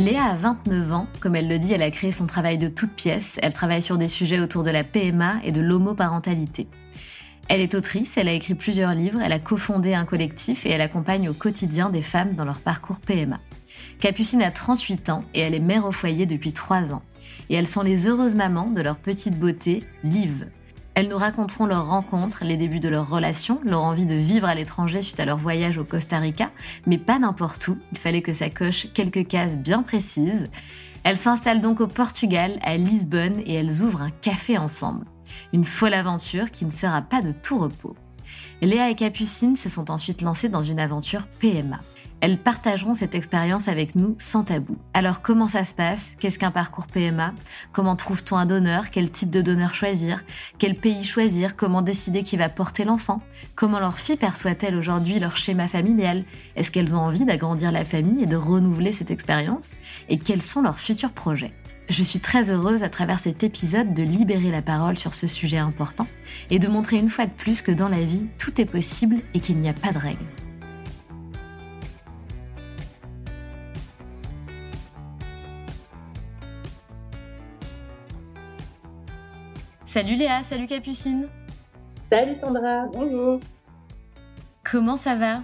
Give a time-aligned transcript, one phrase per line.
[0.00, 2.94] Léa a 29 ans, comme elle le dit, elle a créé son travail de toutes
[2.94, 6.68] pièces, elle travaille sur des sujets autour de la PMA et de l'homoparentalité.
[7.48, 10.80] Elle est autrice, elle a écrit plusieurs livres, elle a cofondé un collectif et elle
[10.80, 13.40] accompagne au quotidien des femmes dans leur parcours PMA.
[14.00, 17.02] Capucine a 38 ans et elle est mère au foyer depuis 3 ans.
[17.50, 20.46] Et elles sont les heureuses mamans de leur petite beauté, Liv,
[21.00, 24.54] elles nous raconteront leurs rencontres, les débuts de leur relation, leur envie de vivre à
[24.54, 26.50] l'étranger suite à leur voyage au Costa Rica,
[26.86, 30.50] mais pas n'importe où, il fallait que ça coche quelques cases bien précises.
[31.02, 35.06] Elles s'installent donc au Portugal, à Lisbonne, et elles ouvrent un café ensemble.
[35.54, 37.96] Une folle aventure qui ne sera pas de tout repos.
[38.60, 41.80] Léa et Capucine se sont ensuite lancées dans une aventure PMA.
[42.20, 44.76] Elles partageront cette expérience avec nous sans tabou.
[44.92, 46.16] Alors comment ça se passe?
[46.20, 47.32] Qu'est-ce qu'un parcours PMA
[47.72, 48.90] Comment trouve-t-on un donneur?
[48.90, 50.22] Quel type de donneur choisir?
[50.58, 51.56] Quel pays choisir?
[51.56, 53.22] Comment décider qui va porter l'enfant?
[53.54, 56.24] Comment leur fille perçoit-elle aujourd'hui leur schéma familial?
[56.56, 59.70] Est-ce qu'elles ont envie d'agrandir la famille et de renouveler cette expérience?
[60.10, 61.54] Et quels sont leurs futurs projets?
[61.88, 65.58] Je suis très heureuse à travers cet épisode de libérer la parole sur ce sujet
[65.58, 66.06] important
[66.50, 69.40] et de montrer une fois de plus que dans la vie, tout est possible et
[69.40, 70.26] qu'il n'y a pas de règles.
[79.92, 81.26] Salut Léa, salut Capucine.
[82.00, 83.40] Salut Sandra, bonjour.
[84.62, 85.42] Comment ça va?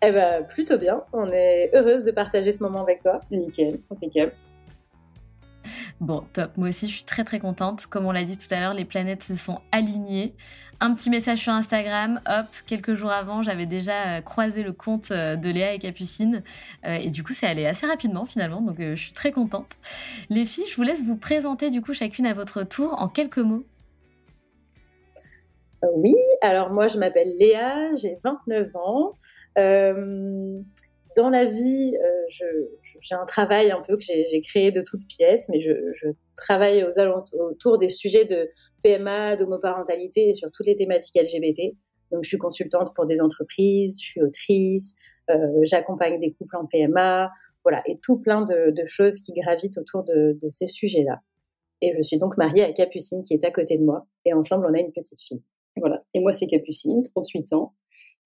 [0.00, 1.02] Eh ben plutôt bien.
[1.12, 3.20] On est heureuse de partager ce moment avec toi.
[3.32, 4.30] Nickel, impeccable.
[6.00, 6.56] Bon, top.
[6.56, 7.86] Moi aussi, je suis très très contente.
[7.86, 10.36] Comme on l'a dit tout à l'heure, les planètes se sont alignées
[10.82, 15.12] un petit message sur Instagram, hop, quelques jours avant, j'avais déjà euh, croisé le compte
[15.12, 16.42] euh, de Léa et Capucine.
[16.84, 19.68] Euh, et du coup, c'est allé assez rapidement finalement, donc je suis très contente.
[20.28, 23.38] Les filles, je vous laisse vous présenter du coup chacune à votre tour en quelques
[23.38, 23.64] mots.
[25.94, 29.18] Oui, alors moi je m'appelle Léa, j'ai 29 ans.
[29.56, 31.94] dans la vie,
[32.28, 35.72] j'ai un travail un peu que j'ai créé de toutes pièces, mais je,
[36.36, 37.00] travaille aux
[37.38, 38.48] autour des sujets de
[38.82, 41.74] PMA, d'homoparentalité et sur toutes les thématiques LGBT.
[42.10, 44.96] Donc, je suis consultante pour des entreprises, je suis autrice,
[45.30, 47.30] euh, j'accompagne des couples en PMA,
[47.64, 51.20] voilà, et tout plein de, choses qui gravitent autour de, ces sujets-là.
[51.80, 54.66] Et je suis donc mariée à Capucine qui est à côté de moi, et ensemble,
[54.68, 55.42] on a une petite fille.
[55.76, 56.04] Voilà.
[56.12, 57.72] Et moi, c'est Capucine, 38 ans.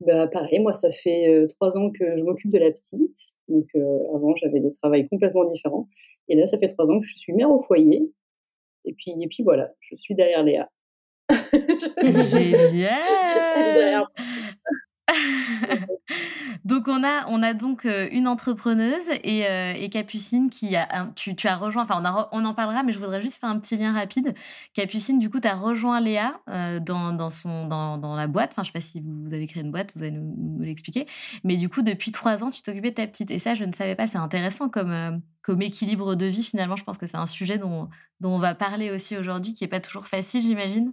[0.00, 3.36] Bah, pareil, moi, ça fait euh, trois ans que je m'occupe de la petite.
[3.48, 5.88] Donc, euh, avant, j'avais des travails complètement différents.
[6.28, 8.10] Et là, ça fait trois ans que je suis mère au foyer.
[8.86, 10.70] Et puis, et puis voilà, je suis derrière Léa.
[12.02, 13.02] Génial
[16.64, 21.08] donc on a, on a donc euh, une entrepreneuse et, euh, et Capucine qui a,
[21.14, 23.76] tu, tu, as rejoint, enfin on, en parlera, mais je voudrais juste faire un petit
[23.76, 24.34] lien rapide.
[24.74, 28.50] Capucine, du coup, tu as rejoint Léa euh, dans, dans, son, dans, dans, la boîte.
[28.50, 31.06] Enfin, je sais pas si vous, avez créé une boîte, vous allez nous, l'expliquer.
[31.44, 33.30] Mais du coup, depuis trois ans, tu t'occupais de ta petite.
[33.30, 36.42] Et ça, je ne savais pas, c'est intéressant comme, comme équilibre de vie.
[36.42, 37.88] Finalement, je pense que c'est un sujet dont,
[38.20, 40.92] dont on va parler aussi aujourd'hui, qui n'est pas toujours facile, j'imagine.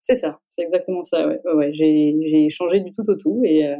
[0.00, 1.26] C'est ça, c'est exactement ça.
[1.26, 1.40] Ouais.
[1.54, 3.76] ouais, j'ai changé du tout au tout et, euh,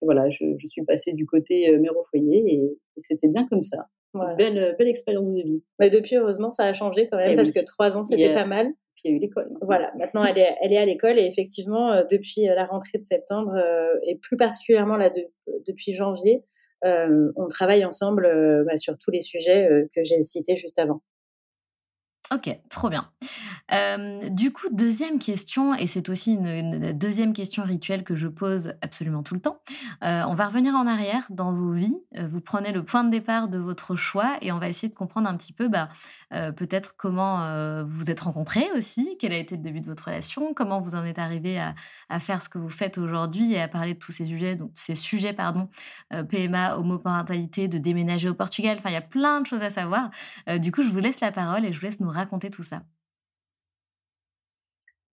[0.00, 3.60] voilà, je, je, suis passée du côté euh, mère au foyer et, c'était bien comme
[3.60, 3.86] ça.
[4.36, 5.62] Belle, belle expérience de vie.
[5.78, 8.46] Mais depuis, heureusement, ça a changé quand même, eh parce que trois ans, c'était pas
[8.46, 8.66] mal.
[8.94, 9.48] Puis il y a eu l'école.
[9.60, 13.54] Voilà, maintenant elle est, elle est à l'école et effectivement, depuis la rentrée de septembre
[14.02, 15.12] et plus particulièrement là,
[15.68, 16.42] depuis janvier,
[16.82, 18.28] on travaille ensemble
[18.66, 21.00] bah, sur tous les sujets que j'ai cités juste avant.
[22.32, 23.08] Ok, trop bien.
[24.30, 29.22] du coup, deuxième question, et c'est aussi une, deuxième question rituelle que je pose absolument
[29.22, 29.60] tout le temps.
[30.02, 31.96] on va revenir en arrière dans vos vies.
[32.18, 35.28] vous prenez le point de départ de votre choix et on va essayer de comprendre
[35.28, 35.88] un petit peu bah,
[36.34, 39.86] euh, peut-être comment euh, vous vous êtes rencontrés aussi, quel a été le début de
[39.86, 41.74] votre relation, comment vous en êtes arrivé à,
[42.20, 44.94] faire ce que vous faites aujourd'hui et à parler de tous ces sujets, donc ces
[44.94, 45.68] sujets, pardon,
[46.12, 48.76] euh, PMA, homoparentalité, de déménager au Portugal.
[48.78, 50.10] Enfin, il y a plein de choses à savoir.
[50.58, 52.82] du coup, je vous laisse la parole et je vous laisse nous raconter tout ça.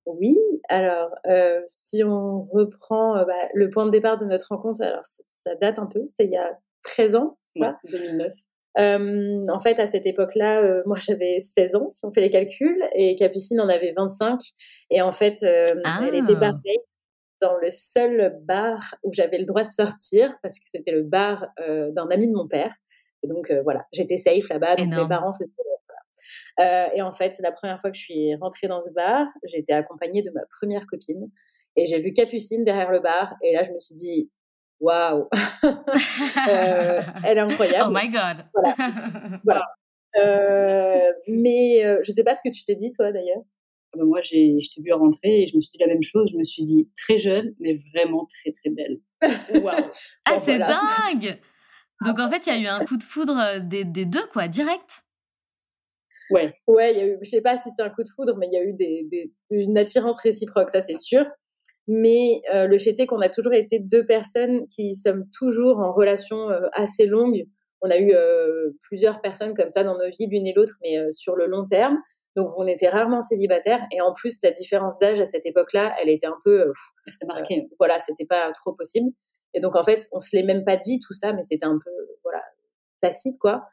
[0.06, 0.38] Oui,
[0.70, 1.12] alors
[1.68, 5.88] si on reprend bah, le point de départ de notre rencontre, alors ça date un
[5.88, 8.34] peu, c'était il y a 13 ans, ouais, 2009.
[8.78, 12.30] Euh, en fait, à cette époque-là, euh, moi j'avais 16 ans, si on fait les
[12.30, 14.40] calculs, et Capucine en avait 25.
[14.92, 15.66] Et en fait, euh,
[16.02, 16.40] elle était ah.
[16.40, 16.78] barrée
[17.42, 21.46] dans le seul bar où j'avais le droit de sortir, parce que c'était le bar
[21.58, 22.74] d'un ami de mon père.
[23.24, 26.96] Et donc voilà, j'étais safe là-bas, donc mes parents faisaient.
[26.96, 29.74] et en fait, la première fois que je suis rentrée dans ce bar, j'ai été
[29.74, 31.30] accompagnée de ma première copine.
[31.76, 33.36] Et j'ai vu Capucine derrière le bar.
[33.44, 34.32] Et là, je me suis dit,
[34.80, 35.28] waouh,
[35.64, 37.86] euh, elle est incroyable.
[37.88, 38.46] Oh my god.
[39.44, 39.68] Voilà.
[40.18, 43.44] Euh, mais euh, je sais pas ce que tu t'es dit toi d'ailleurs.
[43.94, 46.04] Ah bah, moi, j'ai, je t'ai vu rentrer et je me suis dit la même
[46.04, 46.30] chose.
[46.32, 49.02] Je me suis dit très jeune, mais vraiment très très belle.
[49.62, 49.92] Waouh.
[50.24, 51.38] ah, c'est dingue.
[52.06, 54.48] Donc en fait, il y a eu un coup de foudre des, des deux, quoi,
[54.48, 54.90] direct?
[56.30, 56.54] Ouais.
[56.68, 58.48] Ouais, il y a eu, je sais pas si c'est un coup de foudre, mais
[58.48, 61.26] il y a eu des, des, une attirance réciproque, ça c'est sûr.
[61.88, 65.94] Mais euh, le fait est qu'on a toujours été deux personnes qui sommes toujours en
[65.94, 67.46] relation euh, assez longue.
[67.82, 71.12] On a eu euh, plusieurs personnes comme ça dans nos vies, l'une et l'autre, mais
[71.12, 71.98] sur le long terme.
[72.36, 73.86] Donc on était rarement célibataires.
[73.92, 76.72] Et en plus, la différence d'âge à cette époque-là, elle était un peu...
[77.08, 77.70] c'était marqué.
[77.78, 79.12] voilà, c'était pas trop possible.
[79.54, 81.78] Et donc en fait, on se l'est même pas dit tout ça, mais c'était un
[81.84, 81.92] peu
[82.24, 82.42] voilà
[83.00, 83.68] tacite quoi.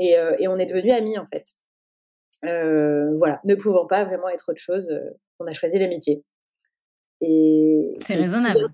[0.00, 1.44] Et, et on est devenus amis en fait.
[2.42, 4.88] voilà, ne pouvant pas vraiment être autre chose,
[5.38, 6.24] on a choisi l'amitié.
[7.20, 8.68] Et c'est raisonnable.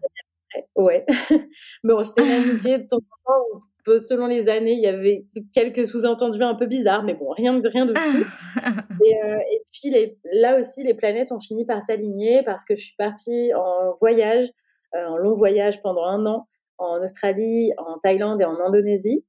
[0.76, 1.04] Ouais.
[1.84, 4.00] Mais bon, c'était une amitié de temps en temps.
[4.00, 7.68] selon les années, il y avait quelques sous-entendus un peu bizarres, mais bon, rien de
[7.68, 8.24] rien de fou.
[9.04, 12.74] et, euh, et, puis les, là aussi, les planètes ont fini par s'aligner parce que
[12.74, 14.46] je suis partie en voyage,
[14.94, 16.48] euh, en long voyage pendant un an
[16.78, 19.24] en Australie, en Thaïlande et en Indonésie.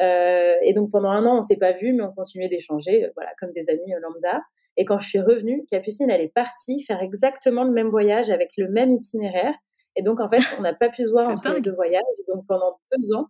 [0.00, 3.30] Euh, et donc pendant un an, on s'est pas vu, mais on continuait d'échanger, voilà,
[3.38, 4.40] comme des amis lambda.
[4.78, 8.52] Et quand je suis revenue, Capucine, elle est partie faire exactement le même voyage avec
[8.56, 9.52] le même itinéraire.
[9.96, 12.02] Et donc, en fait, on n'a pas pu se voir entre les deux voyages.
[12.28, 13.26] Donc, pendant deux ans,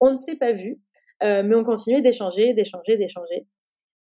[0.00, 0.78] on ne s'est pas vu,
[1.22, 3.46] euh, mais on continuait d'échanger, d'échanger, d'échanger.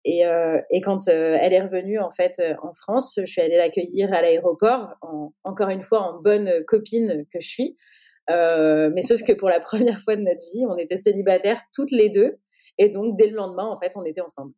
[0.04, 3.58] Et, euh, et, quand euh, elle est revenue en fait en France, je suis allée
[3.58, 4.96] l'accueillir à l'aéroport,
[5.44, 7.78] encore une fois en bonne copine que je suis.
[8.28, 12.10] mais sauf que pour la première fois de notre vie, on était célibataires toutes les
[12.10, 12.40] deux,
[12.80, 14.54] et donc dès le lendemain, en fait, on était ensemble.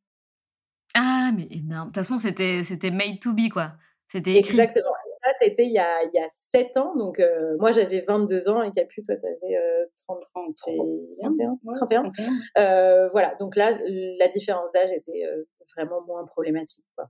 [1.36, 1.90] Mais énorme.
[1.90, 3.74] De toute façon, c'était, c'était made to be, quoi.
[4.08, 4.92] C'était Exactement.
[5.24, 6.96] Ça, c'était il y a, il y a 7 ans.
[6.98, 9.58] Donc, euh, moi, j'avais 22 ans et Capu, toi, tu avais
[10.06, 11.58] 30, 31.
[11.72, 12.10] 31.
[12.58, 13.34] Euh, voilà.
[13.40, 13.72] Donc là,
[14.20, 15.46] la différence d'âge était euh,
[15.78, 17.10] vraiment moins problématique, quoi.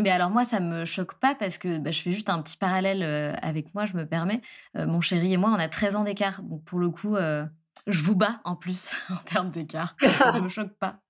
[0.00, 2.56] Mais alors moi, ça me choque pas parce que bah, je fais juste un petit
[2.56, 3.02] parallèle
[3.42, 4.40] avec moi, je me permets.
[4.74, 6.42] mon chéri et moi, on a 13 ans d'écart.
[6.42, 9.96] Donc pour le coup, je vous bats en plus en termes d'écart.
[10.00, 11.00] ça ne me choque pas.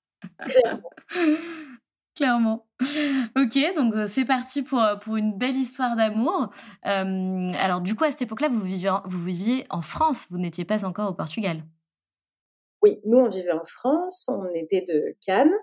[2.21, 2.67] Clairement.
[3.35, 6.51] Ok, donc euh, c'est parti pour, euh, pour une belle histoire d'amour.
[6.87, 10.67] Euh, alors du coup, à cette époque-là, vous viviez, vous viviez en France, vous n'étiez
[10.67, 11.63] pas encore au Portugal.
[12.83, 15.55] Oui, nous, on vivait en France, on était de Cannes,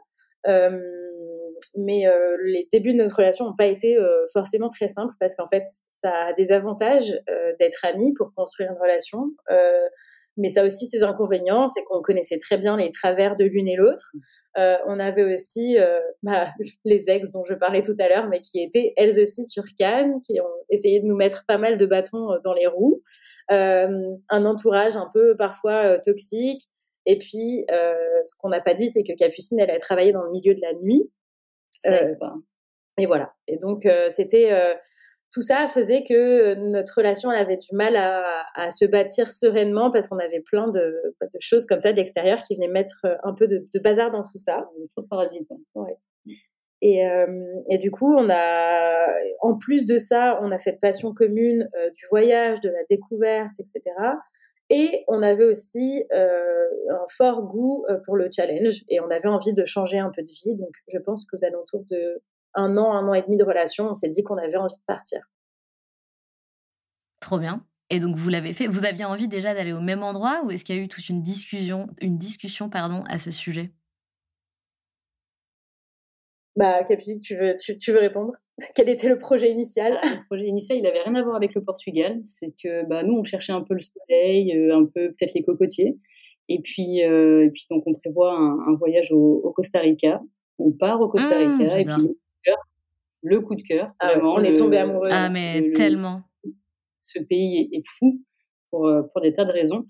[1.75, 2.05] mais
[2.43, 3.95] les débuts de notre relation n'ont pas été
[4.33, 7.21] forcément très simples parce qu'en fait, ça a des avantages
[7.59, 9.31] d'être amis pour construire une relation.
[10.37, 13.67] Mais ça a aussi ses inconvénients, c'est qu'on connaissait très bien les travers de l'une
[13.67, 14.11] et l'autre.
[14.57, 16.47] Euh, on avait aussi euh, bah,
[16.85, 20.21] les ex dont je parlais tout à l'heure, mais qui étaient elles aussi sur Cannes,
[20.25, 23.03] qui ont essayé de nous mettre pas mal de bâtons euh, dans les roues.
[23.49, 26.61] un entourage un peu parfois toxique.
[27.05, 30.31] Et puis, ce qu'on n'a pas dit, c'est que Capucine, elle a travaillé dans le
[30.31, 31.09] milieu de la nuit.
[32.97, 33.33] et voilà.
[33.47, 34.51] Et donc, c'était
[35.31, 40.07] tout ça faisait que notre relation elle avait du mal à, se bâtir sereinement parce
[40.07, 40.95] qu'on avait plein de,
[41.39, 44.69] choses comme ça de l'extérieur qui venaient mettre un peu de, bazar dans tout ça.
[44.89, 45.47] Trop parasite.
[45.75, 45.97] Ouais.
[46.81, 47.25] Et, euh,
[47.69, 49.07] et, du coup, on a,
[49.41, 53.59] en plus de ça, on a cette passion commune euh, du voyage, de la découverte,
[53.59, 53.81] etc.
[54.69, 59.65] Et on avait aussi un fort goût pour le challenge et on avait envie de
[59.65, 60.55] changer un peu de vie.
[60.55, 62.21] Donc, je pense qu'aux alentours de
[62.57, 64.85] un an, un an et demi de relation, on s'est dit qu'on avait envie de
[64.85, 65.21] partir.
[67.21, 67.65] Trop bien.
[67.89, 68.67] Et donc vous l'avez fait.
[68.67, 71.07] Vous aviez envie déjà d'aller au même endroit ou est-ce qu'il y a eu toute
[71.07, 73.71] une discussion, une discussion pardon, à ce sujet?
[76.57, 78.33] Bah, Capi, tu veux, tu, veux répondre?
[78.75, 79.99] Quel était le projet initial?
[80.01, 82.19] Ah, Le projet initial, il n'avait rien à voir avec le Portugal.
[82.25, 85.43] C'est que bah, nous, on cherchait un peu le soleil, euh, un peu peut-être les
[85.43, 85.95] cocotiers.
[86.49, 90.19] Et puis, euh, et puis donc, on prévoit un, voyage au, Costa Rica.
[90.57, 92.17] On part au Costa mmh, Rica et puis
[93.23, 94.35] le coup de cœur, ah vraiment.
[94.35, 95.09] on est tombé amoureux.
[95.11, 96.21] Ah, mais tellement
[97.07, 98.21] ce pays est, fou
[98.69, 99.85] pour, euh, pour, des tas de raisons.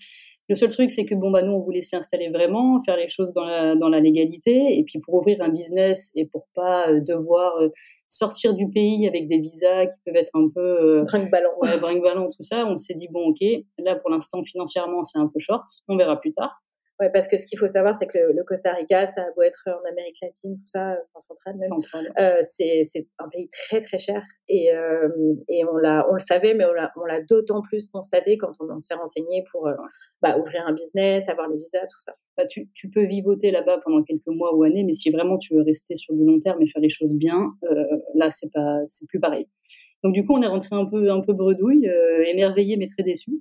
[0.50, 3.34] Le seul truc, c'est que bon, bah, nous, on voulait s'installer vraiment, faire les choses
[3.34, 7.02] dans la, dans la légalité, et puis pour ouvrir un business et pour pas euh,
[7.02, 7.70] devoir euh,
[8.08, 12.44] sortir du pays avec des visas qui peuvent être un peu brinque-ballant, ouais, brinque tout
[12.44, 13.42] ça, on s'est dit bon, ok,
[13.80, 16.62] là pour l'instant financièrement c'est un peu short, on verra plus tard.
[17.00, 19.44] Ouais, parce que ce qu'il faut savoir, c'est que le, Costa Rica, ça a beau
[19.44, 23.82] être en Amérique latine, tout ça, en centrale même, euh, c'est, c'est un pays très
[23.82, 24.24] très cher.
[24.48, 25.08] Et, euh,
[25.48, 28.96] et on, l'a, on le savait, mais on l'a, d'autant plus constaté quand on, s'est
[28.96, 29.74] renseigné pour euh,
[30.22, 32.14] bah, ouvrir un business, avoir les visas, tout ça.
[32.36, 35.54] Bah, tu, tu peux vivoter là-bas pendant quelques mois ou années, mais si vraiment tu
[35.54, 37.84] veux rester sur du long terme et faire les choses bien, euh,
[38.16, 39.48] là, c'est, pas, c'est plus pareil.
[40.04, 43.04] Donc du coup, on est rentré un peu, un peu bredouille, euh, émerveillé mais très
[43.04, 43.32] déçu.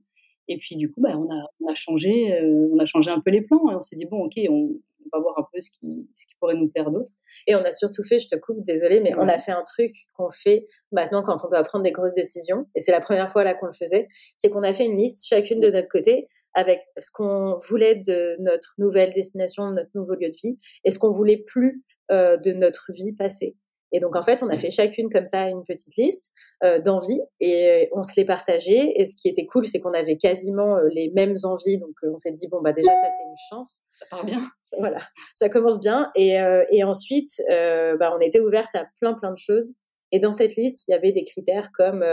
[0.48, 3.20] Et puis du coup, bah, on, a, on, a changé, euh, on a changé un
[3.20, 4.70] peu les plans et on s'est dit bon, ok, on,
[5.12, 7.12] va voir un peu ce qui, ce qui pourrait nous plaire d'autre.
[7.46, 9.92] Et on a surtout fait, je te coupe, désolé, mais on a fait un truc
[10.14, 12.66] qu'on fait maintenant quand on doit prendre des grosses décisions.
[12.74, 15.24] Et c'est la première fois là qu'on le faisait, c'est qu'on a fait une liste
[15.28, 20.14] chacune de notre côté avec ce qu'on voulait de notre nouvelle destination, de notre nouveau
[20.14, 23.56] lieu de vie, et ce qu'on voulait plus euh, de notre vie passée.
[23.92, 26.32] Et donc, en fait, on a fait chacune comme ça une petite liste
[26.64, 28.92] euh, d'envies et on se les partageait.
[28.96, 31.78] Et ce qui était cool, c'est qu'on avait quasiment euh, les mêmes envies.
[31.78, 33.82] Donc, euh, on s'est dit, bon, bah, déjà, ça, c'est une chance.
[33.92, 34.40] Ça part bien.
[34.78, 34.98] voilà,
[35.34, 36.10] ça commence bien.
[36.16, 39.72] Et, euh, et ensuite, euh, bah, on était ouverte à plein, plein de choses.
[40.12, 42.04] Et dans cette liste, il y avait des critères comme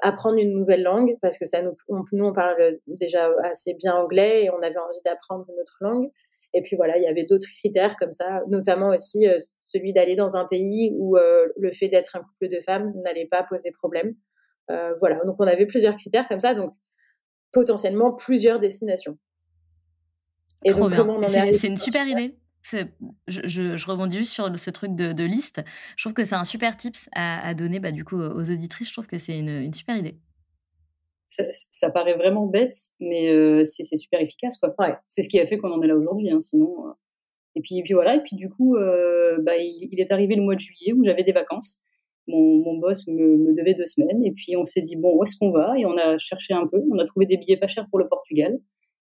[0.00, 1.76] apprendre une nouvelle langue, parce que ça nous,
[2.12, 6.10] nous, on parle déjà assez bien anglais et on avait envie d'apprendre une autre langue.
[6.54, 10.16] Et puis voilà, il y avait d'autres critères comme ça, notamment aussi euh, celui d'aller
[10.16, 13.70] dans un pays où euh, le fait d'être un couple de femmes n'allait pas poser
[13.70, 14.14] problème.
[14.70, 16.72] Euh, voilà, donc on avait plusieurs critères comme ça, donc
[17.52, 19.18] potentiellement plusieurs destinations.
[20.64, 22.36] Et donc, comment on en est C'est une super idée.
[22.62, 22.86] Je,
[23.26, 25.62] je, rebondis juste sur ce truc de, liste.
[25.96, 28.88] Je trouve que c'est un super tips à, donner bah, du coup aux auditrices.
[28.88, 30.18] Je trouve que c'est une, une super idée
[31.28, 34.74] ça, paraît vraiment bête, mais euh, c'est super efficace, quoi.
[34.78, 34.94] Ouais.
[35.06, 36.88] C'est ce qui a fait qu'on en est là aujourd'hui, hein, sinon.
[36.88, 36.92] Euh.
[37.54, 40.54] Et puis, puis voilà, et puis du coup, euh, bah, il, est arrivé le mois
[40.54, 41.82] de juillet où j'avais des vacances.
[42.26, 45.24] Mon, mon boss me, me, devait deux semaines, et puis on s'est dit, bon, où
[45.24, 45.74] est-ce qu'on va?
[45.78, 48.08] Et on a cherché un peu, on a trouvé des billets pas chers pour le
[48.08, 48.58] Portugal,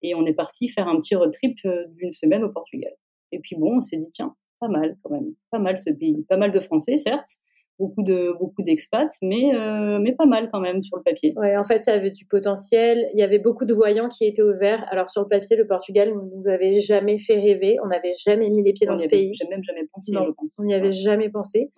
[0.02, 1.58] et on est parti faire un petit road trip
[1.96, 2.92] d'une semaine au Portugal.
[3.32, 6.26] Et puis bon, on s'est dit, tiens, pas mal quand même, pas mal ce pays,
[6.28, 7.40] pas mal de Français, certes,
[7.80, 11.34] beaucoup de beaucoup d'expats, mais euh, mais pas mal quand même sur le papier.
[11.36, 13.10] Ouais, en fait, ça avait du potentiel.
[13.14, 14.86] Il y avait beaucoup de voyants qui étaient ouverts.
[14.92, 17.78] Alors sur le papier, le Portugal ne nous avait jamais fait rêver.
[17.84, 19.34] On n'avait jamais mis les pieds dans ce pays.
[19.50, 20.14] Même jamais pensé.
[20.14, 20.56] je pense.
[20.60, 21.72] On n'y avait jamais pensé.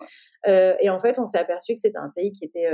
[0.46, 2.68] Euh, et en fait, on s'est aperçu que c'était un pays qui était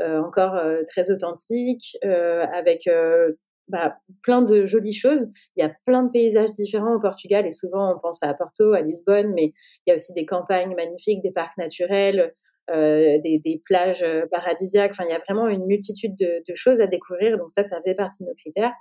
[0.00, 2.88] euh, encore très authentique, avec
[3.68, 5.30] bah, plein de jolies choses.
[5.56, 8.74] Il y a plein de paysages différents au Portugal et souvent on pense à Porto,
[8.74, 9.52] à Lisbonne, mais
[9.86, 12.34] il y a aussi des campagnes magnifiques, des parcs naturels,
[12.70, 14.92] euh, des, des, plages euh, paradisiaques.
[14.92, 17.36] Enfin, il y a vraiment une multitude de, de, choses à découvrir.
[17.36, 18.72] Donc ça, ça faisait partie de nos critères.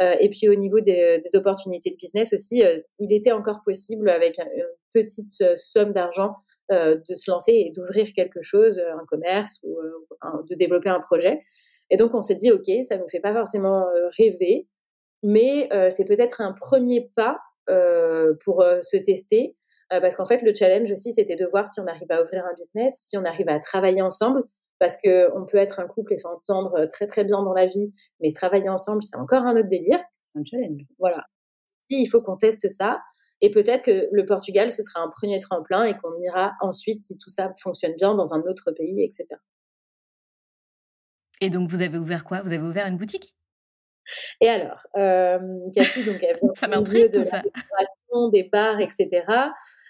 [0.00, 3.60] Euh, et puis au niveau des, des, opportunités de business aussi, euh, il était encore
[3.64, 6.34] possible avec une petite somme d'argent
[6.70, 9.76] de se lancer et d'ouvrir quelque chose, un commerce ou
[10.48, 11.40] de développer un projet.
[11.90, 13.84] Et donc on s'est dit, ok, ça ne nous fait pas forcément
[14.16, 14.68] rêver,
[15.24, 17.40] mais c'est peut-être un premier pas
[18.44, 19.56] pour se tester
[19.92, 22.44] euh, parce qu'en fait, le challenge aussi, c'était de voir si on arrive à ouvrir
[22.44, 24.44] un business, si on arrive à travailler ensemble,
[24.78, 27.92] parce que on peut être un couple et s'entendre très très bien dans la vie,
[28.20, 30.00] mais travailler ensemble, c'est encore un autre délire.
[30.22, 30.80] C'est un challenge.
[30.98, 31.26] Voilà.
[31.88, 33.00] Il faut qu'on teste ça.
[33.42, 37.16] Et peut-être que le Portugal, ce sera un premier tremplin et qu'on ira ensuite, si
[37.16, 39.26] tout ça fonctionne bien, dans un autre pays, etc.
[41.40, 42.42] Et donc, vous avez ouvert quoi?
[42.42, 43.34] Vous avez ouvert une boutique?
[44.40, 45.38] Et alors, euh,
[45.74, 47.42] Cathy, donc, elle vient ça m'intrigue tout ça
[48.32, 49.24] des bars, etc.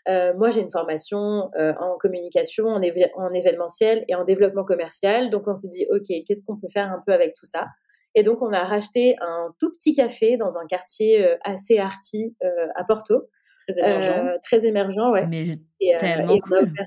[0.08, 5.30] Euh, moi, j'ai une formation euh, en communication, en, en, événementiel et en développement commercial.
[5.30, 7.66] Donc, on s'est dit, OK, qu'est-ce qu'on peut faire un peu avec tout ça?
[8.14, 12.36] Et donc, on a racheté un tout petit café dans un quartier euh, assez arty
[12.74, 13.28] à Porto.
[13.68, 14.38] Très émergent.
[14.42, 15.26] très émergent, ouais.
[15.26, 16.86] Mais et, tellement on, a ouvert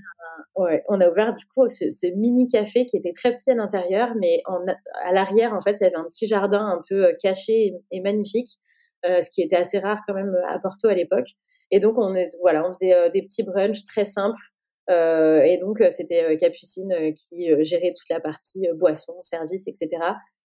[0.55, 3.55] ouais, on a ouvert du coup ce, ce, mini café qui était très petit à
[3.55, 4.59] l'intérieur, mais en,
[5.03, 8.59] à l'arrière, en fait, il y avait un petit jardin un peu caché et, magnifique,
[9.03, 11.27] ce qui était assez rare quand même à Porto à l'époque.
[11.71, 14.41] Et donc, on, est, voilà, on faisait des petits brunchs très simples.
[14.89, 19.89] et donc, c'était Capucine qui gérait toute la partie boisson, service, etc.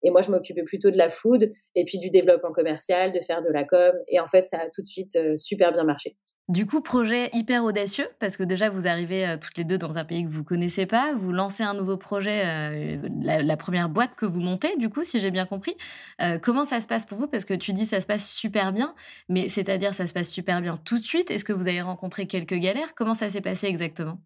[0.04, 3.42] Et moi, je m'occupais plutôt de la food et puis du développement commercial, de faire
[3.42, 3.94] de la com.
[4.08, 6.16] Et en fait, ça a tout de suite super bien marché.
[6.48, 9.98] Du coup, projet hyper audacieux, parce que déjà, vous arrivez euh, toutes les deux dans
[9.98, 14.12] un pays que vous connaissez pas, vous lancez un nouveau projet, euh, la, première boîte
[14.16, 15.76] que vous montez, du coup, si j'ai bien compris.
[16.22, 17.26] Euh, comment ça se passe pour vous?
[17.26, 18.94] Parce que tu dis ça se passe super bien,
[19.28, 21.32] mais c'est-à-dire ça se passe super bien tout de suite.
[21.32, 22.94] Est-ce que vous avez rencontré quelques galères?
[22.94, 24.20] Comment ça s'est passé exactement?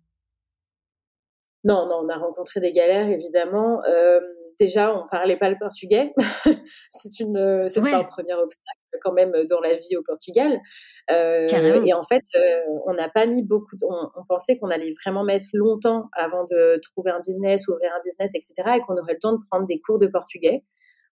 [1.64, 3.82] Non, non, on a rencontré des galères, évidemment
[4.60, 6.14] déjà, on parlait pas le portugais.
[6.90, 10.60] c'est une, c'est un premier obstacle quand même dans la vie au Portugal.
[11.12, 11.48] Euh,
[11.86, 12.40] et en fait, euh,
[12.86, 13.76] on n'a pas mis beaucoup.
[13.82, 18.34] on, pensait qu'on allait vraiment mettre longtemps avant de trouver un business, ouvrir un business,
[18.36, 18.78] etc.
[18.78, 20.64] Et qu'on aurait le temps de prendre des cours de portugais.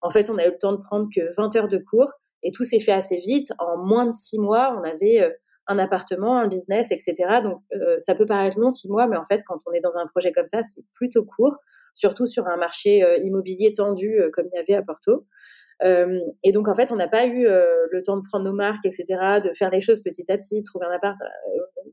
[0.01, 2.11] En fait, on a eu le temps de prendre que 20 heures de cours
[2.43, 3.51] et tout s'est fait assez vite.
[3.59, 5.29] En moins de six mois, on avait euh,
[5.67, 7.41] un appartement, un business, etc.
[7.43, 7.61] Donc,
[7.99, 10.31] ça peut paraître long, six mois, mais en fait, quand on est dans un projet
[10.31, 11.57] comme ça, c'est plutôt court
[11.97, 15.25] surtout sur un marché euh, immobilier tendu euh, comme il y avait à Porto.
[15.83, 18.85] Euh, et donc en fait, on n'a pas eu le temps de prendre nos marques,
[18.85, 19.05] etc.,
[19.43, 21.17] de faire les choses petit à petit, trouver un appart,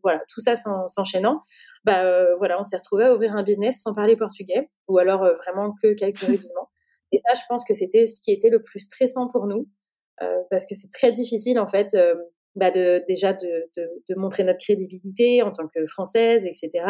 [0.03, 1.41] voilà, tout ça s'enchaînant.
[1.85, 5.75] Bah voilà, on s'est retrouvé à ouvrir un business sans parler portugais, ou alors vraiment
[5.83, 6.71] que quelques rudiments.
[7.13, 9.69] Et ça, je pense que c'était ce qui était le plus stressant pour nous,
[10.51, 11.97] parce que c'est très difficile en fait
[12.57, 16.85] bah de, déjà de, de, de, montrer notre crédibilité en tant que française, etc.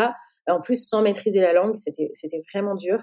[0.46, 2.98] En plus, sans maîtriser la langue, c'était vraiment dur.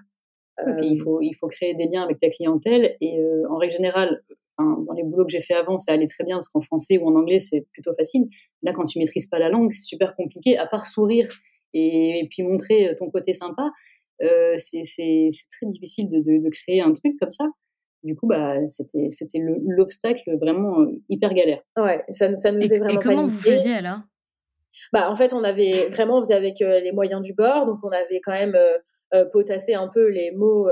[0.84, 2.96] Il, faut, il faut créer des liens avec ta clientèle.
[3.02, 4.24] Et euh, en règle générale,
[4.58, 7.08] dans les boulots que j'ai fait avant, ça allait très bien parce qu'en français ou
[7.08, 8.28] en anglais, c'est plutôt facile.
[8.62, 11.28] Là, quand tu maîtrises pas la langue, c'est super compliqué, à part sourire
[11.74, 13.72] et, puis montrer ton côté sympa.
[14.22, 14.84] Euh, c'est
[15.52, 17.46] très difficile de, de, de, créer un truc comme ça.
[18.04, 21.62] Du coup, bah, c'était, c'était l'obstacle vraiment euh, hyper galère.
[21.78, 24.00] Ouais, ça, ça nous et, est vraiment Et comment vous faisiez alors?
[24.92, 27.80] Bah, En fait, on avait vraiment, on faisait avec euh, les moyens du bord, donc
[27.84, 28.78] on avait quand même euh,
[29.32, 30.70] potassé un peu les mots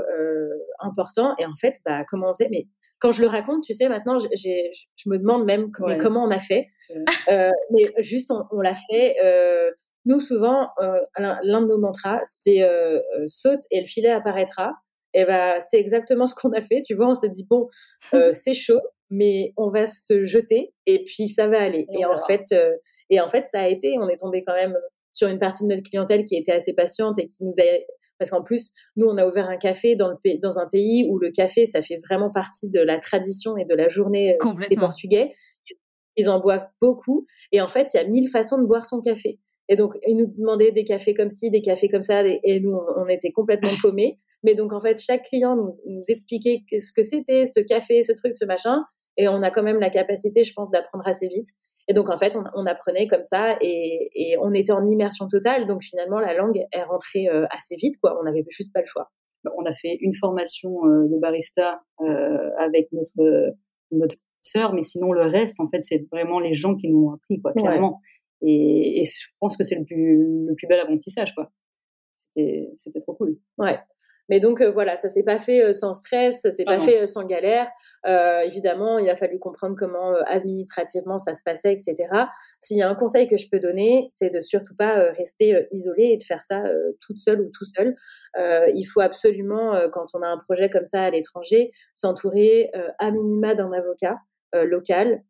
[0.80, 1.34] importants.
[1.38, 2.48] Et en fait, bah, comment on faisait?
[2.50, 2.66] Mais
[2.98, 6.38] quand je le raconte, tu sais, maintenant, j'ai, je me demande même comment on a
[6.38, 6.68] fait.
[7.28, 9.16] mais juste, on, on l'a fait.
[10.04, 10.68] nous, souvent,
[11.18, 12.66] l'un de nos mantras, c'est
[13.26, 14.72] saute et le filet apparaîtra.
[15.14, 16.80] Et bah, c'est exactement ce qu'on a fait.
[16.80, 17.68] Tu vois, on s'est dit bon,
[18.14, 21.86] euh, c'est chaud, mais on va se jeter et puis ça va aller.
[21.92, 22.76] Et, en fait, euh,
[23.10, 23.96] et en fait, ça a été.
[23.98, 24.76] On est tombé quand même
[25.12, 27.78] sur une partie de notre clientèle qui était assez patiente et qui nous a
[28.20, 31.18] parce qu'en plus, nous, on a ouvert un café dans, le, dans un pays où
[31.18, 34.76] le café, ça fait vraiment partie de la tradition et de la journée euh, des
[34.76, 35.32] Portugais.
[36.16, 37.26] Ils en boivent beaucoup.
[37.50, 39.38] Et en fait, il y a mille façons de boire son café.
[39.70, 42.22] Et donc, ils nous demandaient des cafés comme ci, des cafés comme ça.
[42.26, 44.20] Et nous, on était complètement paumés.
[44.42, 48.12] Mais donc, en fait, chaque client nous, nous expliquait ce que c'était, ce café, ce
[48.12, 48.84] truc, ce machin.
[49.16, 51.48] Et on a quand même la capacité, je pense, d'apprendre assez vite.
[51.90, 55.66] Et donc, en fait, on, apprenait comme ça et, et, on était en immersion totale.
[55.66, 58.16] Donc, finalement, la langue est rentrée euh, assez vite, quoi.
[58.20, 59.10] On n'avait juste pas le choix.
[59.58, 63.56] On a fait une formation euh, de barista euh, avec notre,
[63.90, 67.14] notre sœur, mais sinon, le reste, en fait, c'est vraiment les gens qui nous ont
[67.14, 68.00] appris, quoi, clairement.
[68.40, 71.50] Et, et, je pense que c'est le plus, le plus bel apprentissage, quoi.
[72.12, 73.36] C'était trop cool.
[73.58, 73.80] Ouais.
[74.30, 77.02] Mais donc euh, voilà, ça s'est pas fait euh, sans stress, ça s'est pas fait
[77.02, 77.68] euh, sans galère.
[78.44, 81.96] évidemment, il a fallu comprendre comment administrativement ça se passait, etc.
[82.60, 86.04] S'il y a un conseil que je peux donner, c'est de surtout pas rester isolé
[86.04, 86.62] et de faire ça
[87.04, 87.94] toute seule ou tout seul.
[88.38, 93.54] il faut absolument, quand on a un projet comme ça à l'étranger, s'entourer à minima
[93.54, 94.16] d'un avocat
[94.52, 95.22] local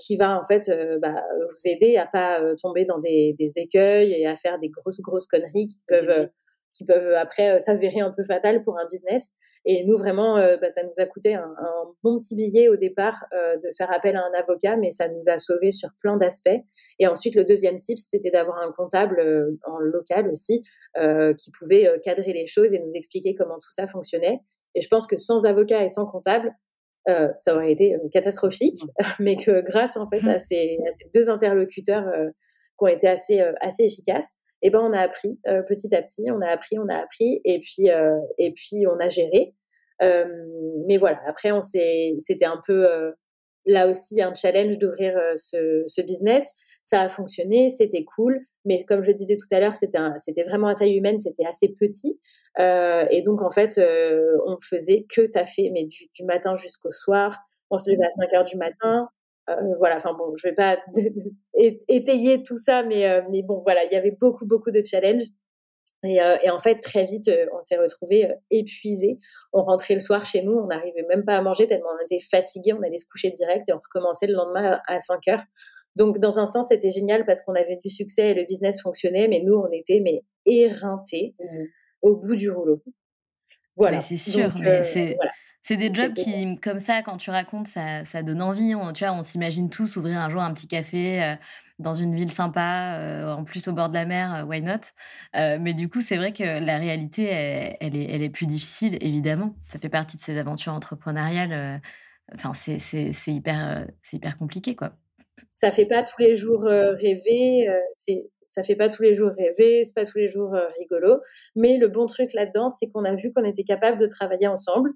[0.00, 0.70] qui va en fait
[1.00, 5.00] bah, vous aider à pas tomber dans des, des, écueils et à faire des grosses
[5.00, 6.28] grosses conneries qui peuvent
[6.74, 9.34] qui peuvent euh, après euh, s'avérer un peu fatales pour un business.
[9.64, 11.54] Et nous, vraiment, euh, bah, ça nous a coûté un,
[12.02, 15.38] bon petit billet au départ de faire appel à un avocat, mais ça nous a
[15.38, 16.60] sauvé sur plein d'aspects.
[16.98, 20.62] Et ensuite, le deuxième tip, c'était d'avoir un comptable en local aussi,
[20.94, 24.40] qui pouvait cadrer les choses et nous expliquer comment tout ça fonctionnait.
[24.74, 26.52] Et je pense que sans avocat et sans comptable,
[27.06, 28.82] ça aurait été catastrophique,
[29.18, 33.40] mais que grâce en fait à ces, à ces deux interlocuteurs qui ont été assez,
[33.62, 34.34] assez efficaces,
[34.64, 37.40] et ben on a appris euh, petit à petit, on a appris, on a appris,
[37.44, 39.54] et puis euh, et puis on a géré.
[40.02, 40.24] Euh,
[40.88, 42.86] mais voilà, après on s'est, c'était un peu
[43.66, 46.54] là aussi un challenge d'ouvrir ce, ce, business.
[46.82, 50.68] Ça a fonctionné, c'était cool, mais comme je disais tout à l'heure, c'était c'était vraiment
[50.68, 52.18] à taille humaine, c'était assez petit,
[52.58, 53.78] et donc en fait
[54.46, 57.38] on faisait que taffer, mais du, du matin jusqu'au soir.
[57.70, 59.08] On se levait à 5 heures du matin,
[59.78, 60.78] voilà, enfin bon, je vais pas
[61.88, 65.26] étayer tout ça, mais, mais bon, voilà, il y avait beaucoup, beaucoup de challenges.
[66.02, 69.18] Et, et, en fait, très vite, on s'est retrouvés épuisés.
[69.54, 72.22] On rentrait le soir chez nous, on n'arrivait même pas à manger tellement on était
[72.22, 72.74] fatigués.
[72.74, 75.44] On allait se coucher direct et on recommençait le lendemain à 5 heures.
[75.96, 79.28] Donc, dans un sens, c'était génial parce qu'on avait du succès et le business fonctionnait,
[79.28, 81.62] mais nous, on était mais éreintés mmh.
[82.02, 82.82] au bout du rouleau.
[83.76, 84.00] Voilà.
[84.00, 84.52] c'est sûr.
[84.60, 85.16] mais c'est
[85.66, 88.74] c'est des jobs qui, comme ça, quand tu racontes, ça, ça donne envie.
[88.74, 91.34] On, tu vois, on s'imagine tous ouvrir un jour un petit café euh,
[91.78, 94.92] dans une ville sympa, euh, en plus au bord de la mer, euh, why not?
[95.32, 97.24] Mais du coup, c'est vrai que la réalité,
[97.80, 99.56] elle, est, elle est plus difficile, évidemment.
[99.66, 101.80] Ça fait partie de ces aventures entrepreneuriales.
[102.34, 104.92] Enfin, c'est hyper, c'est hyper compliqué, quoi.
[105.50, 107.66] Ça fait pas tous les jours rêver.
[107.96, 111.20] c'est ça fait pas tous les jours rêver, c'est pas tous les jours rigolo.
[111.56, 114.90] Mais le bon truc là-dedans, c'est qu'on a vu qu'on était capable de travailler ensemble.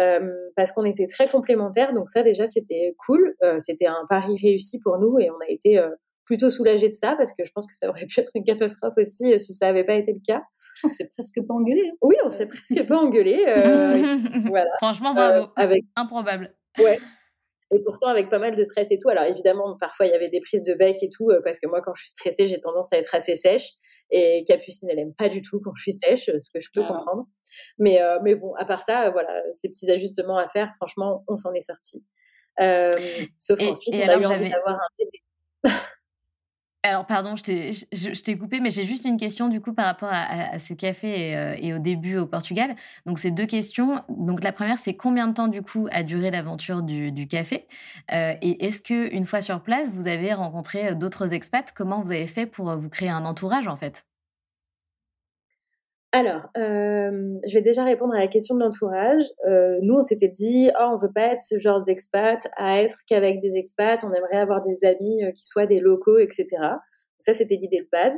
[0.00, 0.20] Euh,
[0.56, 1.92] parce qu'on était très complémentaires.
[1.92, 5.48] Donc ça déjà c'était cool, euh, c'était un pari réussi pour nous et on a
[5.48, 5.88] été euh,
[6.24, 8.94] plutôt soulagés de ça parce que je pense que ça aurait pu être une catastrophe
[8.96, 10.42] aussi si ça n'avait pas été le cas.
[10.82, 11.82] On s'est presque pas engueulé.
[11.86, 11.96] Hein.
[12.02, 13.44] Oui, on s'est presque pas engueulé.
[14.48, 14.70] voilà.
[14.78, 15.46] Franchement, bravo.
[15.54, 15.84] avec...
[15.94, 16.52] Improbable.
[16.78, 16.98] Ouais.
[17.70, 19.08] Et pourtant, avec pas mal de stress et tout.
[19.08, 21.80] Alors, évidemment, parfois, il y avait des prises de bec et tout, parce que moi,
[21.80, 23.70] quand je suis stressée, j'ai tendance à être assez sèche.
[24.16, 26.82] Et Capucine, elle aime pas du tout quand je suis sèche, ce que je peux
[26.84, 26.86] ah.
[26.86, 27.26] comprendre.
[27.78, 31.36] Mais, euh, mais bon, à part ça, voilà, ces petits ajustements à faire, franchement, on
[31.36, 32.06] s'en est sorti.
[32.60, 32.92] Euh,
[33.40, 35.74] sauf qu'ensuite, on a eu envie d'avoir un bébé.
[36.86, 40.58] Alors, pardon, je t'ai coupé, mais j'ai juste une question du coup par rapport à,
[40.58, 42.76] ce café euh, et, au début au Portugal.
[43.06, 44.04] Donc, c'est deux questions.
[44.10, 47.66] Donc, la première, c'est combien de temps du coup a duré l'aventure du, café?
[48.12, 51.72] Euh, Et est-ce que une fois sur place, vous avez rencontré euh, d'autres expats?
[51.74, 54.04] Comment vous avez fait pour vous créer un entourage en fait?
[56.14, 59.24] Alors, je vais déjà répondre à la question de l'entourage.
[59.82, 63.40] nous, on s'était dit, oh, on veut pas être ce genre d'expat à être qu'avec
[63.40, 64.04] des expats.
[64.04, 66.46] On aimerait avoir des amis qui soient des locaux, etc.
[67.18, 68.16] Ça, c'était l'idée de base.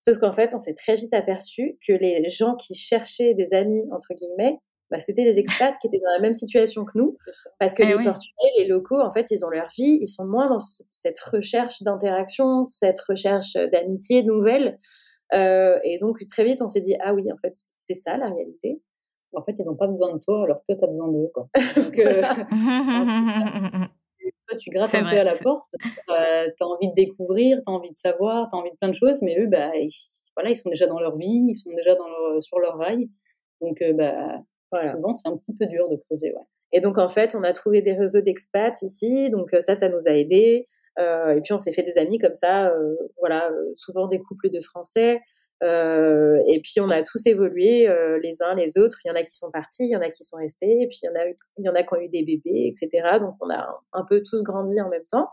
[0.00, 3.84] Sauf qu'en fait, on s'est très vite aperçu que les gens qui cherchaient des amis,
[3.92, 4.58] entre guillemets,
[4.90, 7.16] bah, c'était les expats qui étaient dans la même situation que nous.
[7.58, 10.26] Parce que eh les Portugais, les locaux, en fait, ils ont leur vie, ils sont
[10.26, 14.78] moins dans cette recherche d'interaction, cette recherche d'amitié nouvelle.
[15.34, 18.28] Euh, et donc, très vite, on s'est dit, ah oui, en fait, c'est ça la
[18.28, 18.80] réalité.
[19.32, 21.28] En fait, ils n'ont pas besoin de toi, alors toi, tu as besoin d'eux.
[21.34, 21.48] Quoi.
[21.76, 22.22] donc, euh,
[24.48, 27.72] toi, tu grattes un peu à la porte, tu as, envie de découvrir, tu as
[27.72, 29.90] envie de savoir, tu as envie de plein de choses, mais eux, bah, ils,
[30.36, 33.10] voilà, ils sont déjà dans leur vie, ils sont déjà dans leur, sur leur rail.
[33.60, 34.42] Donc, euh, bah,
[34.92, 36.32] souvent, c'est un petit peu dur de creuser.
[36.32, 36.44] Ouais.
[36.72, 40.08] Et donc, en fait, on a trouvé des réseaux d'expats ici, donc ça, ça nous
[40.08, 40.68] a aidés.
[40.98, 44.18] Euh, et puis on s'est fait des amis comme ça, euh, voilà, euh, souvent des
[44.18, 45.20] couples de Français.
[45.62, 47.88] et puis on a tous évolué
[48.22, 48.98] les uns les autres.
[49.04, 50.86] Il y en a qui sont partis, il y en a qui sont restés, et
[50.86, 51.26] puis il y en a,
[51.58, 53.18] il y en a qui ont eu des bébés, etc.
[53.20, 55.28] Donc on a un, peu tous grandi en même temps.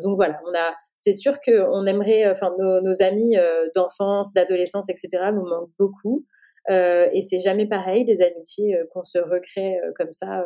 [0.00, 3.36] donc voilà, on a c'est sûr qu'on aimerait, enfin, nos, amis
[3.74, 6.26] d'enfance, d'adolescence, etc., nous manquent beaucoup.
[6.68, 10.44] Et c'est jamais pareil, les amitiés qu'on se recrée comme ça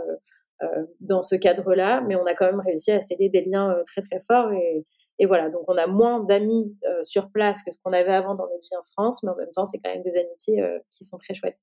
[1.01, 4.01] dans ce cadre-là, mais on a quand même réussi à sceller des liens euh, très
[4.01, 4.85] très forts et,
[5.19, 8.35] et voilà, donc on a moins d'amis euh, sur place que ce qu'on avait avant
[8.35, 11.05] dans notre vie en France, mais en même temps, c'est quand même des amitiés qui
[11.05, 11.61] sont très chouettes.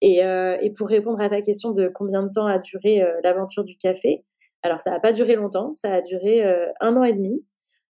[0.00, 3.76] Et, et, pour répondre à ta question de combien de temps a duré l'aventure du
[3.76, 4.24] café,
[4.62, 6.44] alors ça n'a pas duré longtemps, ça a duré
[6.80, 7.44] un an et demi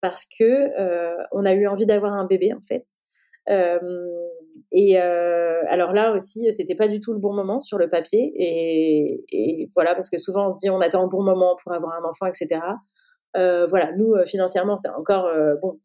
[0.01, 0.71] parce que
[1.33, 2.85] on a eu envie d'avoir un bébé en fait.
[3.51, 3.79] Euh,
[4.73, 8.33] et euh, alors là aussi, c'était pas du tout le bon moment sur le papier.
[8.37, 11.93] Et, voilà, parce que souvent on se dit on attend un bon moment pour avoir
[11.95, 12.61] un enfant, etc.
[13.37, 15.29] Euh, voilà, nous financièrement c'était encore
[15.61, 15.79] bon.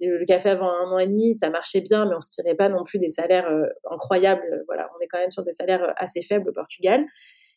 [0.00, 2.68] Le café avant un an et demi, ça marchait bien, mais on se tirait pas
[2.68, 3.48] non plus des salaires
[3.90, 4.64] incroyables.
[4.66, 7.04] Voilà, on est quand même sur des salaires assez faibles au Portugal.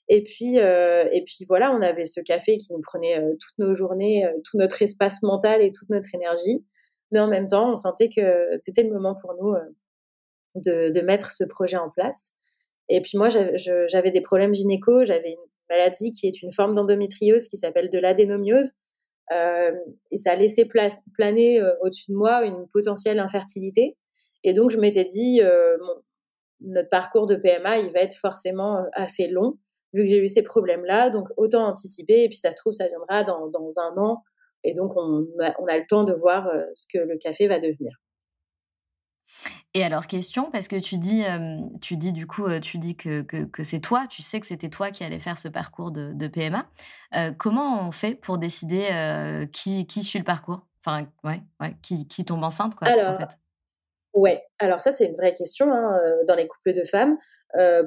[0.10, 4.28] Et puis, et puis voilà, on avait ce café qui nous prenait toutes nos journées,
[4.44, 6.64] tout notre espace mental et toute notre énergie.
[7.12, 9.60] Mais en même temps, on sentait que c'était le moment pour nous euh,
[10.56, 12.34] de, mettre ce projet en place.
[12.90, 17.48] Et puis moi, j'avais des problèmes gynéco, j'avais une maladie qui est une forme d'endométriose
[17.48, 18.74] qui s'appelle de l'adénomiose.
[19.32, 19.72] Euh,
[20.10, 23.98] et ça a laissé planer euh, au-dessus de moi une potentielle infertilité.
[24.44, 25.78] Et donc, je m'étais dit, euh,
[26.60, 29.58] notre parcours de PMA, il va être forcément assez long,
[29.94, 31.12] vu que j'ai eu ces problèmes-là.
[31.12, 32.24] Donc, autant anticiper.
[32.24, 34.22] Et puis, ça se trouve, ça viendra dans un an
[34.64, 37.48] et donc, on a, on a le temps de voir euh, ce que le café
[37.48, 37.94] va devenir.
[39.74, 42.98] Et alors, question, parce que tu dis, euh, tu dis du coup, euh, tu dis
[42.98, 46.12] que, que, c'est toi, tu sais que c'était toi qui allais faire ce parcours de,
[46.14, 46.70] de PMA.
[47.38, 50.68] comment on fait pour décider qui, qui suit le parcours?
[50.84, 53.41] Enfin, ouais, ouais, qui, qui tombe enceinte, quoi, alors, en fait
[54.14, 57.18] Ouais, alors ça c'est une vraie question hein, dans les couples de femmes.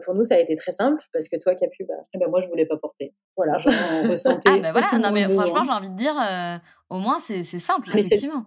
[0.02, 2.40] pour nous ça a été très simple parce que toi Capu, bah, eh ben, moi
[2.40, 3.14] je voulais pas porter.
[3.36, 3.70] Voilà, j'en
[4.10, 4.48] ressentais.
[4.50, 5.64] ah ben voilà, non mais franchement hein.
[5.66, 6.14] j'ai envie de dire,
[6.88, 8.42] au moins c'est simple mais effectivement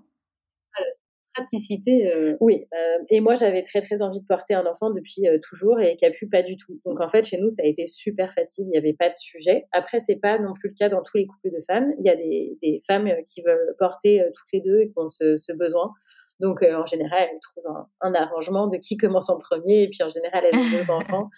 [1.37, 2.11] praticité.
[2.11, 5.37] Euh, oui, euh, et moi j'avais très très envie de porter un enfant depuis euh,
[5.41, 6.79] toujours et Capu pas du tout.
[6.85, 9.15] Donc en fait chez nous ça a été super facile, il n'y avait pas de
[9.15, 9.65] sujet.
[9.71, 11.93] Après c'est pas non plus le cas dans tous les couples de femmes.
[11.99, 15.09] Il y a des, des femmes qui veulent porter toutes les deux et qui ont
[15.09, 15.91] ce, ce besoin.
[16.39, 20.03] Donc en général elles trouvent un, un, arrangement de qui commence en premier et puis
[20.03, 21.29] en général elles ont deux enfants.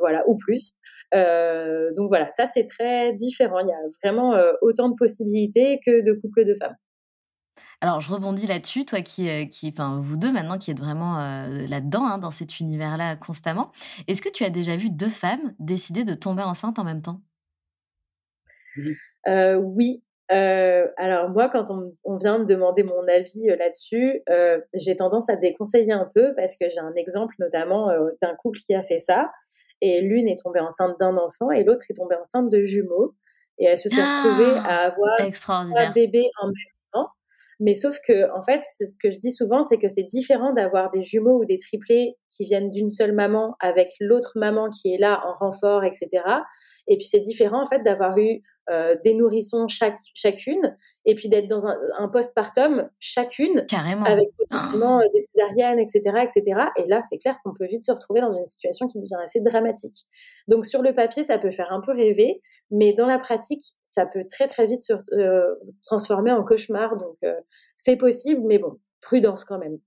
[0.00, 0.70] voilà, ou plus.
[1.12, 3.58] donc voilà, ça c'est très différent.
[3.60, 6.76] Il y a vraiment autant de possibilités que de couples de femmes.
[7.80, 11.20] Alors, je rebondis là-dessus, toi qui, euh, qui, enfin, vous deux maintenant qui êtes vraiment
[11.20, 13.70] euh, là-dedans, hein, dans cet univers-là constamment.
[14.08, 17.20] Est-ce que tu as déjà vu deux femmes décider de tomber enceinte en même temps?
[19.26, 20.02] Oui.
[20.30, 24.22] Euh, alors moi, quand on, vient me demander mon avis là-dessus,
[24.74, 27.88] j'ai tendance à déconseiller un peu parce que j'ai un exemple notamment
[28.20, 29.30] d'un couple qui a fait ça.
[29.80, 33.14] Et l'une est tombée enceinte d'un enfant et l'autre est tombée enceinte de jumeaux.
[33.58, 34.84] Et elles se sont retrouvées ah!
[34.84, 35.16] à avoir
[35.50, 36.54] un bébé en même
[37.60, 40.52] mais sauf que, en fait, c'est ce que je dis souvent, c'est que c'est différent
[40.52, 44.92] d'avoir des jumeaux ou des triplés qui viennent d'une seule maman avec l'autre maman qui
[44.92, 46.08] est là en renfort, etc.
[46.86, 51.28] Et puis c'est différent en fait d'avoir eu euh, des nourrissons chaque, chacune et puis
[51.28, 54.04] d'être dans un, un postpartum chacune Carrément.
[54.04, 55.08] avec potentiellement ah.
[55.12, 56.60] des césariennes, etc., etc.
[56.76, 59.40] Et là, c'est clair qu'on peut vite se retrouver dans une situation qui devient assez
[59.40, 60.04] dramatique.
[60.48, 64.06] Donc sur le papier, ça peut faire un peu rêver, mais dans la pratique, ça
[64.06, 66.96] peut très très vite se euh, transformer en cauchemar.
[66.96, 67.34] Donc euh,
[67.74, 69.78] c'est possible, mais bon, prudence quand même.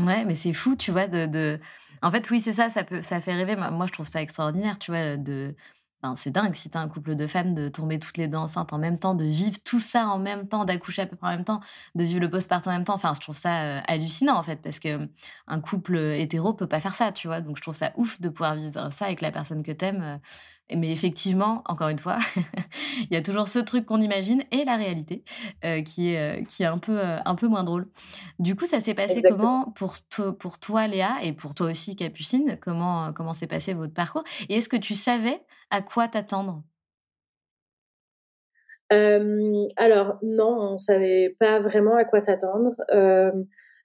[0.00, 1.58] Ouais, mais c'est fou, tu vois, de, de...
[2.00, 3.56] En fait, oui, c'est ça, ça peut, ça fait rêver.
[3.56, 5.54] Moi, je trouve ça extraordinaire, tu vois, de...
[6.16, 8.78] c'est dingue si t'as un couple de femmes de tomber toutes les deux enceintes en
[8.78, 11.44] même temps, de vivre tout ça en même temps, d'accoucher à peu près en même
[11.44, 11.60] temps,
[11.94, 12.94] de vivre le postpartum en même temps.
[12.94, 15.08] Enfin, je trouve ça euh, hallucinant en fait, parce que
[15.46, 17.40] un couple hétéro peut pas faire ça, tu vois.
[17.40, 20.20] Donc, je trouve ça ouf de pouvoir vivre ça avec la personne que t'aimes.
[20.74, 22.18] Mais effectivement, encore une fois,
[23.00, 25.24] il y a toujours ce truc qu'on imagine et la réalité
[25.64, 27.88] euh, qui, est, euh, qui est un peu, euh, un peu moins drôle.
[28.38, 29.96] Du coup, ça s'est passé comment pour,
[30.38, 34.24] pour toi, Léa, et pour toi aussi, Capucine Comment comment s'est passé votre parcours?
[34.48, 36.62] Et est-ce que tu savais à quoi t'attendre?
[38.90, 42.74] Alors non, on savait pas vraiment à quoi s'attendre.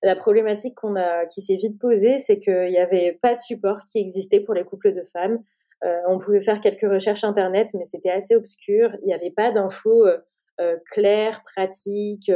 [0.04, 3.86] la problématique qu'on a, qui s'est vite posée, c'est qu'il n'y avait pas de support
[3.90, 5.40] qui existait pour les couples de femmes.
[5.84, 8.96] Euh, on pouvait faire quelques recherches internet, mais c'était assez obscur.
[9.04, 10.18] Il n'y avait pas d'infos euh,
[10.60, 12.32] euh, claires, pratiques.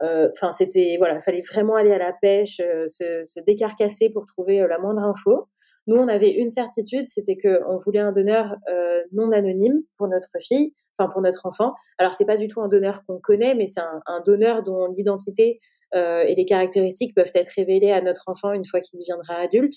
[0.00, 4.58] Enfin, c'était voilà, il fallait vraiment aller à la pêche, se, se, décarcasser pour trouver
[4.68, 5.48] la moindre info.
[5.86, 8.56] Nous, on avait une certitude, c'était qu'on voulait un donneur
[9.12, 11.74] non anonyme pour notre fille, enfin pour notre enfant.
[11.96, 14.92] Alors, c'est pas du tout un donneur qu'on connaît, mais c'est un, un, donneur dont
[14.94, 15.58] l'identité
[15.94, 19.74] et les caractéristiques peuvent être révélées à notre enfant une fois qu'il deviendra adulte.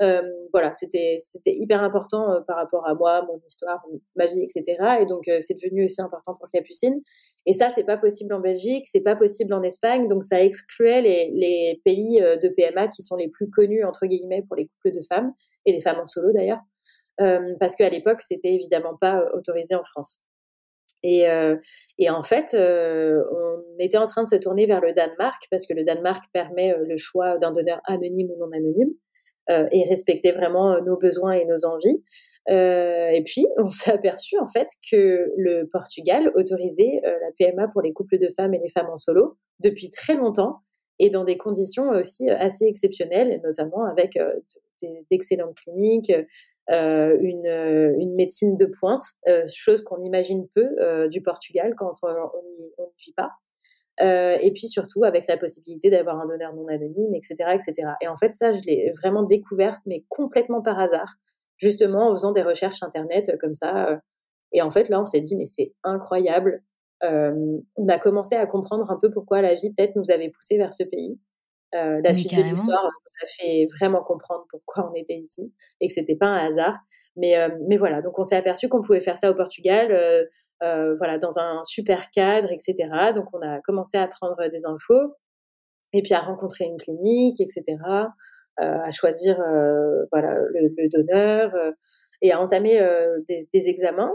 [0.00, 3.84] Euh, voilà, c'était hyper important euh, par rapport à moi, mon histoire,
[4.16, 4.76] ma vie, etc.
[5.00, 7.00] Et donc c'est devenu aussi important pour Capucine.
[7.46, 11.00] Et ça, c'est pas possible en Belgique, c'est pas possible en Espagne, donc ça excluait
[11.02, 15.00] les pays de PMA qui sont les plus connus entre guillemets pour les couples de
[15.08, 15.32] femmes
[15.64, 16.60] et les femmes en solo d'ailleurs,
[17.58, 20.24] parce qu'à l'époque c'était évidemment pas autorisé en France.
[21.02, 21.56] Et, euh,
[21.98, 25.66] et, en fait, euh, on était en train de se tourner vers le Danemark parce
[25.66, 28.92] que le Danemark permet euh, le choix d'un donneur anonyme ou non anonyme
[29.72, 32.04] et respecter vraiment nos besoins et nos envies.
[32.48, 37.94] et puis, on s'est aperçu en fait que le Portugal autorisait la PMA pour les
[37.94, 40.56] couples de femmes et les femmes en solo depuis très longtemps
[40.98, 44.18] et dans des conditions aussi assez exceptionnelles, notamment avec
[45.10, 46.12] d'excellentes cliniques,
[46.70, 51.94] euh, une, euh, une, médecine de pointe, euh, chose qu'on imagine peu du Portugal quand
[52.02, 53.30] on n'y vit pas.
[54.00, 57.92] et puis surtout avec la possibilité d'avoir un donneur non anonyme, etc., etc.
[58.02, 61.14] Et en fait, ça, je l'ai vraiment découvert, mais complètement par hasard,
[61.56, 64.00] justement en faisant des recherches internet comme ça.
[64.52, 66.62] Et en fait, là, on s'est dit, mais c'est incroyable.
[67.02, 70.74] on a commencé à comprendre un peu pourquoi la vie peut-être nous avait poussé vers
[70.74, 71.18] ce pays.
[71.72, 76.16] La suite de l'histoire ça fait vraiment comprendre pourquoi on était ici et que c'était
[76.16, 76.76] pas un hasard.
[77.16, 79.90] Mais, euh, mais voilà, donc on s'est aperçu qu'on pouvait faire ça au Portugal,
[80.62, 83.12] euh, voilà, dans un super cadre, etc.
[83.14, 85.14] Donc on a commencé à prendre des infos
[85.92, 87.76] et puis à rencontrer une clinique, etc.
[88.56, 89.36] à choisir
[90.12, 91.52] voilà le, donneur
[92.22, 92.78] et à entamer
[93.28, 94.14] des, des, examens.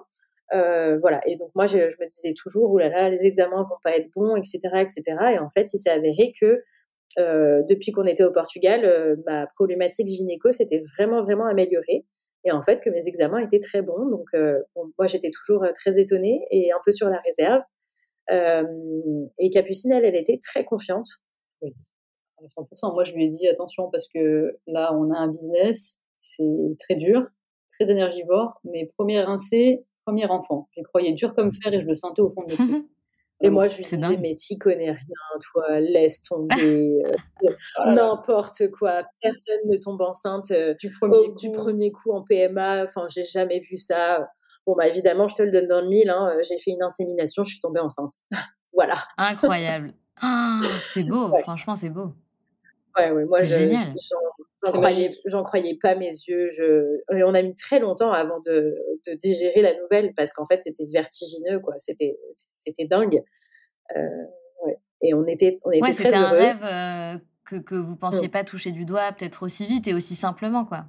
[0.51, 1.19] voilà.
[1.25, 3.97] Et donc moi, je, je, me disais toujours, oulala, là là, les examens vont pas
[3.97, 5.01] être bons, etc., etc.
[5.33, 6.63] Et en fait, il s'est avéré que
[7.17, 12.05] depuis qu'on était au Portugal, euh, ma problématique gynéco s'était vraiment, vraiment améliorée.
[12.45, 14.05] Et en fait, que mes examens étaient très bons.
[14.09, 14.59] Donc, euh,
[14.97, 17.61] moi, j'étais toujours très étonnée et un peu sur la réserve.
[19.39, 21.07] et Capucine, elle, elle était très confiante.
[21.61, 21.73] Oui.
[22.47, 22.93] 100%.
[22.93, 26.95] Moi, je lui ai dit attention parce que là, on a un business, c'est très
[26.95, 27.21] dur,
[27.69, 30.67] très énergivore, mais premier rincé, premier enfant.
[30.75, 32.81] J'y croyais dur comme fer et je le sentais au fond de moi.
[33.43, 37.15] Et moi, je lui disais, mais tu connais rien, toi, laisse tomber, euh,
[37.87, 39.03] n'importe quoi.
[39.21, 41.35] Personne ne tombe enceinte euh, du, premier coup.
[41.35, 42.85] du premier coup en PMA.
[42.85, 44.29] Enfin, j'ai jamais vu ça.
[44.65, 46.09] Bon, bah évidemment, je te le donne dans le mille.
[46.09, 46.29] Hein.
[46.31, 48.13] Euh, j'ai fait une insémination, je suis tombée enceinte.
[48.73, 48.95] voilà.
[49.17, 49.93] Incroyable.
[50.25, 52.13] Ah, c'est beau, franchement, c'est beau.
[52.95, 53.55] Ouais, ouais, moi, je,
[54.65, 55.09] j'en croyais,
[55.43, 56.49] croyais, pas mes yeux.
[56.49, 56.99] Je...
[57.15, 58.75] Et on a mis très longtemps avant de,
[59.07, 61.75] de digérer la nouvelle parce qu'en fait, c'était vertigineux, quoi.
[61.77, 63.21] C'était, c'était dingue.
[63.95, 63.99] Euh,
[64.65, 64.77] ouais.
[65.01, 68.27] Et on était, on était ouais, très C'était un rêve euh, que, que vous pensiez
[68.27, 68.31] mmh.
[68.31, 70.85] pas toucher du doigt, peut-être aussi vite et aussi simplement, quoi.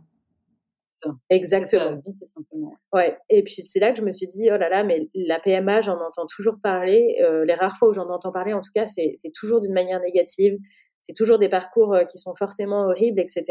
[0.93, 1.11] Ça.
[1.29, 2.01] Exactement.
[2.07, 2.77] vite et simplement.
[2.93, 3.19] Ouais.
[3.29, 5.81] Et puis c'est là que je me suis dit, oh là là, mais la PMA,
[5.81, 7.17] j'en entends toujours parler.
[7.21, 10.01] Euh, les rares fois où j'en entends parler, en tout cas, c'est toujours d'une manière
[10.01, 10.57] négative
[11.05, 13.45] c'est toujours des parcours euh, qui sont forcément horribles, etc.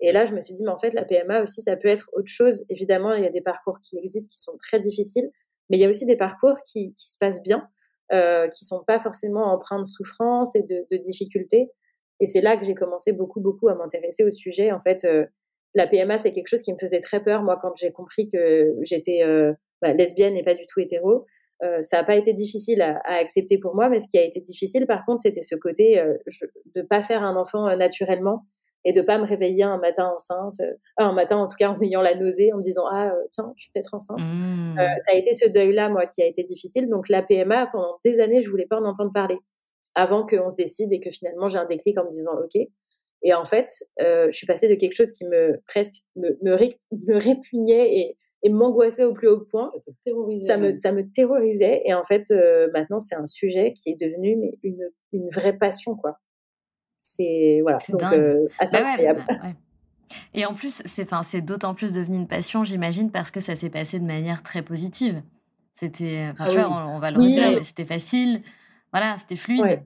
[0.00, 2.10] Et là, je me suis dit, mais en fait, la PMA aussi, ça peut être
[2.12, 2.64] autre chose.
[2.68, 5.30] Évidemment, il y a des parcours qui existent qui sont très difficiles,
[5.70, 7.66] mais il y a aussi des parcours qui, qui se passent bien,
[8.12, 11.70] euh, qui sont pas forcément empreints de souffrance et de, de difficultés.
[12.20, 14.72] Et c'est là que j'ai commencé beaucoup, beaucoup à m'intéresser au sujet.
[14.72, 15.24] En fait, euh,
[15.74, 18.74] la PMA, c'est quelque chose qui me faisait très peur, moi, quand j'ai compris que
[18.82, 21.24] j'étais euh, bah, lesbienne et pas du tout hétéro.
[21.64, 24.40] Euh, ça n'a pas été difficile à, accepter pour moi, mais ce qui a été
[24.40, 26.14] difficile, par contre, c'était ce côté euh,
[26.74, 28.44] de pas faire un enfant euh, naturellement
[28.84, 30.56] et de pas me réveiller un matin enceinte,
[30.98, 33.62] un matin en tout cas en ayant la nausée, en me disant ah tiens, je
[33.62, 34.20] suis peut-être enceinte.
[34.20, 34.76] Mmh.
[34.76, 36.90] ça a été ce deuil-là moi qui a été difficile.
[36.90, 39.38] Donc la PMA pendant des années, je voulais pas en entendre parler
[39.94, 42.60] avant qu'on se décide et que finalement j'ai un déclic en me disant ok.
[43.22, 46.54] Et en fait, je suis passée de quelque chose qui me presque me, me,
[46.92, 49.68] me répugnait et et m'angoissait au plus haut point.
[50.40, 51.82] Ça, me, ça me terrorisait.
[51.86, 55.56] Et en fait, euh, maintenant, c'est un sujet qui est devenu mais une, une vraie
[55.56, 56.20] passion, quoi.
[57.00, 59.24] C'est voilà, donc euh, assez bah incroyable.
[59.28, 59.52] Bah
[60.34, 63.70] et en plus, c'est c'est d'autant plus devenu une passion, j'imagine, parce que ça s'est
[63.70, 65.22] passé de manière très positive.
[65.72, 68.42] C'était, ah tu vois, on, va le redire, mais c'était facile.
[68.92, 69.82] Voilà, c'était fluide.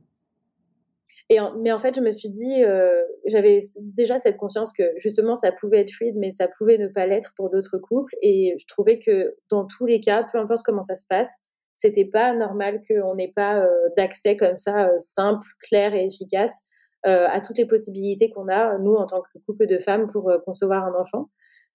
[1.31, 5.35] Et mais en fait, je me suis dit, euh, j'avais déjà cette conscience que justement,
[5.35, 8.15] ça pouvait être fluide, mais ça pouvait ne pas l'être pour d'autres couples.
[8.23, 11.43] Et je trouvais que dans tous les cas, peu importe comment ça se passe,
[11.79, 16.65] c'était pas normal qu'on n'ait pas euh, d'accès comme ça euh, simple, clair et efficace
[17.07, 20.31] euh, à toutes les possibilités qu'on a nous en tant que couple de femmes pour
[20.45, 21.31] concevoir un enfant.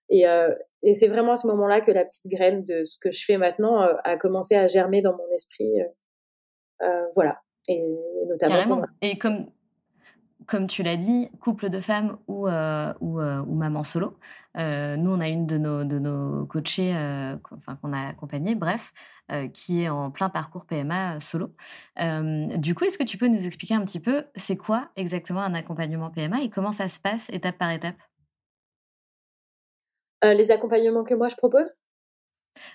[0.09, 0.25] Et,
[0.83, 3.37] et c'est vraiment à ce moment-là que la petite graine de ce que je fais
[3.37, 5.71] maintenant a commencé à germer dans mon esprit.
[7.15, 7.39] voilà.
[7.67, 7.81] Et
[8.27, 8.53] notamment.
[8.53, 8.81] Carrément.
[9.01, 9.47] Et comme,
[10.45, 14.17] comme tu l'as dit, couple de femmes ou, euh, ou, euh, ou, maman solo.
[14.57, 16.93] Euh, nous, on a une de nos, de nos coachés
[17.51, 18.93] enfin, qu'on a accompagnée, bref,
[19.53, 21.53] qui est en plein parcours PMA solo.
[21.97, 25.53] du coup, est-ce que tu peux nous expliquer un petit peu, c'est quoi exactement un
[25.53, 27.95] accompagnement PMA et comment ça se passe étape par étape?
[30.23, 31.73] Les accompagnements que moi je propose?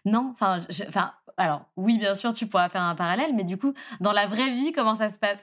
[0.05, 3.73] Non, enfin, enfin, alors oui, bien sûr, tu pourras faire un parallèle, mais du coup,
[4.01, 5.43] dans la vraie vie, comment ça se passe?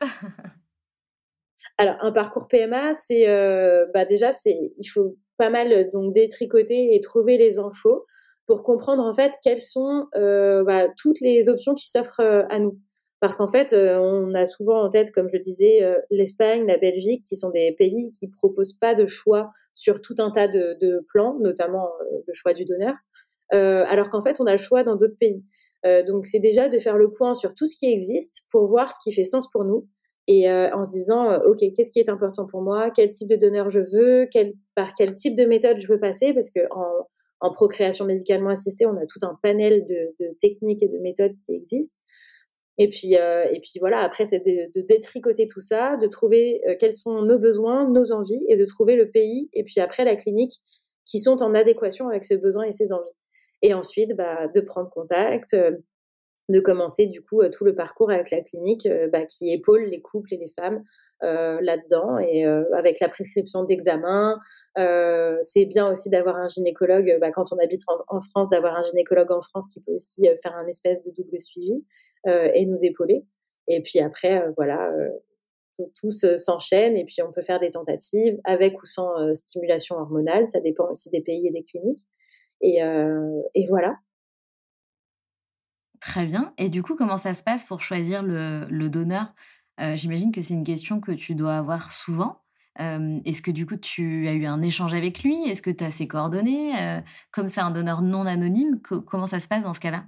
[1.78, 6.96] Alors, un parcours PMA, c'est euh, bah déjà, c'est il faut pas mal donc détricoter
[6.96, 8.06] et trouver les infos
[8.46, 12.60] pour comprendre en fait quelles sont euh, bah, toutes les options qui s'offrent euh, à
[12.60, 12.80] nous.
[13.22, 15.80] Parce qu'en fait, on a souvent en tête, comme je disais,
[16.12, 20.30] l'Espagne, la Belgique, qui sont des pays qui proposent pas de choix sur tout un
[20.30, 21.88] tas de plans, notamment
[22.28, 22.94] le choix du donneur.
[23.54, 25.44] Euh, alors qu'en fait, on a le choix dans d'autres pays.
[25.86, 28.92] Euh, donc, c'est déjà de faire le point sur tout ce qui existe pour voir
[28.92, 29.88] ce qui fait sens pour nous
[30.28, 32.90] et euh, en se disant, OK, qu'est-ce qui est important pour moi?
[32.90, 34.28] Quel type de donneur je veux?
[34.32, 36.34] Quel, Par quel type de méthode je veux passer?
[36.34, 37.08] Parce que en,
[37.42, 41.36] en procréation médicalement assistée, on a tout un panel de, de techniques et de méthodes
[41.46, 42.00] qui existent.
[42.80, 46.62] Et puis, euh, et puis voilà, après, c'est de, de, détricoter tout ça, de trouver
[46.80, 50.16] quels sont nos besoins, nos envies, et de trouver le pays, et puis après la
[50.16, 50.60] clinique,
[51.06, 53.14] qui sont en adéquation avec ses besoins et ses envies.
[53.62, 55.72] Et ensuite, bah, de prendre contact, euh,
[56.48, 59.86] de commencer du coup euh, tout le parcours avec la clinique euh, bah, qui épaule
[59.86, 60.84] les couples et les femmes
[61.22, 64.38] là-dedans et avec la prescription d'examens.
[64.76, 69.32] c'est bien aussi d'avoir un gynécologue bah, quand on habite en, France, d'avoir un gynécologue
[69.32, 71.84] en France qui peut aussi faire un espèce de double suivi
[72.28, 73.26] et nous épauler.
[73.68, 74.92] Et puis après, voilà,
[76.00, 80.46] tout s'enchaîne et puis on peut faire des tentatives avec ou sans stimulation hormonale.
[80.46, 82.06] Ça dépend aussi des pays et des cliniques.
[82.62, 83.98] Et, voilà.
[86.00, 86.54] Très bien.
[86.58, 89.34] Et du coup, comment ça se passe pour choisir le, donneur?
[89.80, 92.42] Euh, J'imagine que c'est une question que tu dois avoir souvent.
[92.82, 95.50] Euh, est-ce que du coup tu as eu un échange avec lui?
[95.50, 97.02] Est-ce que tu as ses coordonnées?
[97.32, 100.06] Comme c'est un donneur non anonyme, comment ça se passe dans ce cas-là?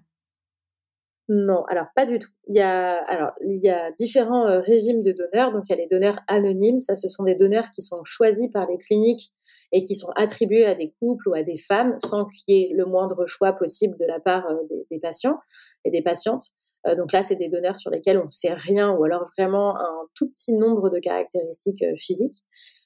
[1.29, 2.29] Non, alors pas du tout.
[2.47, 5.51] Il y a, alors, il y a différents régimes de donneurs.
[5.51, 6.79] Donc, il y a les donneurs anonymes.
[6.79, 9.33] Ça, ce sont des donneurs qui sont choisis par les cliniques
[9.71, 12.73] et qui sont attribués à des couples ou à des femmes sans qu'il y ait
[12.73, 14.45] le moindre choix possible de la part
[14.89, 15.39] des patients
[15.83, 16.53] et des patientes.
[16.87, 19.77] Euh, donc là, c'est des donneurs sur lesquels on ne sait rien ou alors vraiment
[19.77, 22.43] un tout petit nombre de caractéristiques euh, physiques.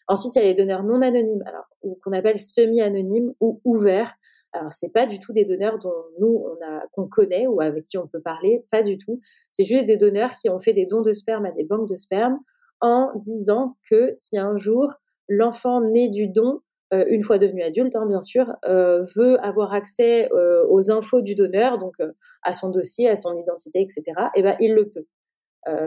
[0.08, 1.66] Ensuite, il y a les donneurs non anonymes, alors
[2.04, 4.14] qu'on appelle semi-anonymes ou ouverts.
[4.54, 7.86] Alors, c'est pas du tout des donneurs dont nous on a qu'on connaît ou avec
[7.86, 9.22] qui on peut parler, pas du tout.
[9.52, 11.96] C'est juste des donneurs qui ont fait des dons de sperme à des banques de
[11.96, 12.40] sperme
[12.82, 14.92] en disant que si un jour
[15.30, 16.60] l'enfant né du don
[16.94, 21.22] euh, une fois devenu adulte, hein, bien sûr, euh, veut avoir accès euh, aux infos
[21.22, 21.96] du donneur, donc
[22.44, 24.02] à son dossier, à son identité, etc.,
[24.36, 25.06] et eh ben il le peut.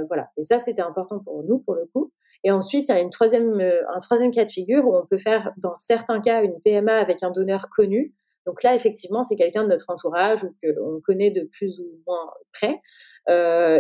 [0.09, 0.31] voilà.
[0.37, 2.13] Et ça, c'était important pour nous, pour le coup.
[2.43, 5.19] Et ensuite, il y a une troisième, un troisième cas de figure où on peut
[5.19, 8.15] faire, dans certains cas, une PMA avec un donneur connu.
[8.47, 12.31] Donc là, effectivement, c'est quelqu'un de notre entourage ou qu'on connaît de plus ou moins
[12.53, 12.81] près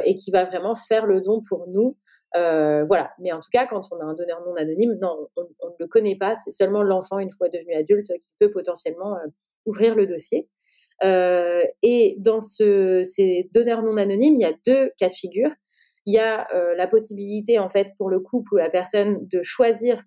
[0.07, 1.97] et qui va vraiment faire le don pour nous
[2.37, 3.12] euh, voilà.
[3.20, 5.87] Mais en tout cas, quand on a un donneur non anonyme, non, on, ne le
[5.87, 6.35] connaît pas.
[6.37, 9.26] C'est seulement l'enfant, une fois devenu adulte, qui peut potentiellement euh,
[9.66, 10.49] ouvrir le dossier.
[11.03, 15.51] Euh, et dans ce, ces donneurs non anonymes, il y a deux cas de figure.
[16.07, 20.03] Il y a la possibilité, en fait, pour le couple ou la personne de choisir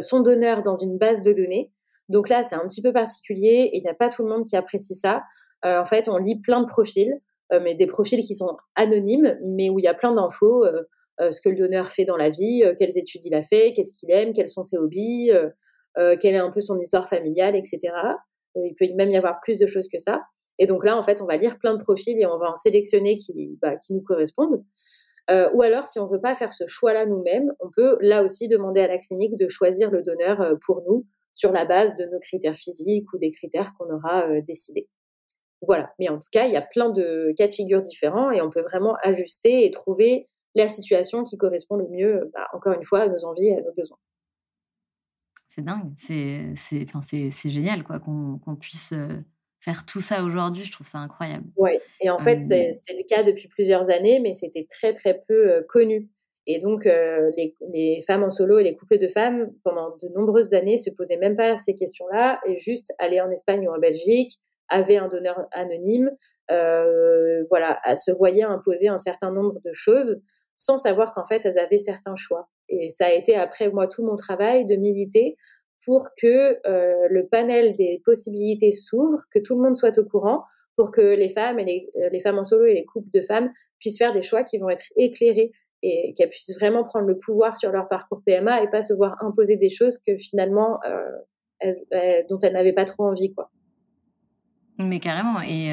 [0.00, 1.72] son donneur dans une base de données.
[2.10, 4.44] Donc là, c'est un petit peu particulier et il n'y a pas tout le monde
[4.44, 5.22] qui apprécie ça.
[5.64, 7.18] en fait, on lit plein de profils,
[7.50, 10.66] mais des profils qui sont anonymes, mais où il y a plein d'infos.
[11.20, 13.72] Euh, ce que le donneur fait dans la vie, euh, quelles études il a fait,
[13.72, 17.56] qu'est-ce qu'il aime, quels sont ses hobbies, euh, quelle est un peu son histoire familiale,
[17.56, 17.92] etc.
[18.54, 20.20] il peut même y avoir plus de choses que ça.
[20.58, 22.56] Et donc là, en fait, on va lire plein de profils et on va en
[22.56, 24.64] sélectionner qui, bah, qui nous correspondent.
[25.28, 28.48] ou alors, si on ne veut pas faire ce choix-là nous-mêmes, on peut là aussi
[28.48, 32.18] demander à la clinique de choisir le donneur pour nous sur la base de nos
[32.20, 34.88] critères physiques ou des critères qu'on aura décidés.
[35.62, 35.92] Voilà.
[35.98, 38.50] Mais en tout cas, il y a plein de cas de figure différents et on
[38.50, 43.02] peut vraiment ajuster et trouver la situation qui correspond le mieux, bah, encore une fois,
[43.02, 43.98] à nos envies et à nos besoins.
[45.50, 46.54] C'est dingue, c'est
[47.02, 49.08] c'est génial quoi qu'on puisse euh,
[49.58, 51.44] faire tout ça aujourd'hui, je trouve ça incroyable.
[51.56, 55.50] Oui, et en fait, c'est le cas depuis plusieurs années, mais c'était très très peu
[55.50, 56.08] euh, connu.
[56.46, 60.08] Et donc, euh, les, les, femmes en solo et les couples de femmes, pendant de
[60.14, 63.78] nombreuses années, se posaient même pas ces questions-là et juste aller en Espagne ou en
[63.80, 64.38] Belgique,
[64.68, 66.12] avaient un donneur anonyme,
[66.48, 70.22] voilà, se voyaient imposer un certain nombre de choses
[70.60, 72.50] sans savoir qu'en fait, elles avaient certains choix.
[72.68, 75.38] Et ça a été après moi tout mon travail de militer
[75.86, 80.44] pour que euh, le panel des possibilités s'ouvre, que tout le monde soit au courant,
[80.76, 83.22] pour que les femmes et les, euh, les, femmes en solo et les couples de
[83.22, 85.50] femmes puissent faire des choix qui vont être éclairés
[85.82, 89.16] et qu'elles puissent vraiment prendre le pouvoir sur leur parcours PMA et pas se voir
[89.22, 91.72] imposer des choses que finalement euh,
[92.28, 93.50] dont elles n'avaient pas trop envie quoi.
[94.78, 95.72] Mais carrément et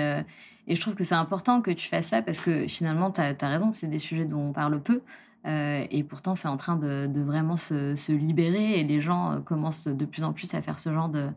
[0.68, 3.36] et je trouve que c'est important que tu fasses ça parce que finalement, tu as,
[3.41, 5.01] raison, c'est des sujets dont on parle peu.
[5.45, 9.88] Euh, et pourtant, c'est en train de, vraiment se, libérer et les gens euh, commencent
[9.88, 11.32] de plus en plus à faire ce genre de,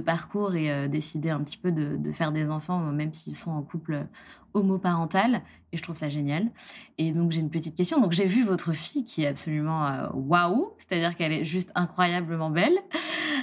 [0.00, 3.62] parcours et euh, décider un petit peu de, faire des enfants, même s'ils sont en
[3.62, 4.06] couple
[4.52, 5.40] homoparental.
[5.72, 6.50] Et je trouve ça génial.
[6.98, 8.00] Et donc, j'ai une petite question.
[8.02, 12.78] Donc, j'ai vu votre fille qui est absolument waouh, c'est-à-dire qu'elle est juste incroyablement belle.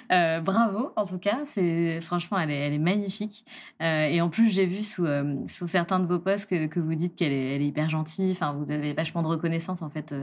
[0.12, 1.40] Euh, bravo, en tout cas.
[1.46, 3.46] C'est franchement, elle est, magnifique.
[3.82, 7.16] Euh, et en plus, j'ai vu sous, euh, certains de vos posts que, vous dites
[7.16, 8.32] qu'elle est, elle est hyper gentille.
[8.32, 10.14] Enfin, vous avez vachement de reconnaissance en fait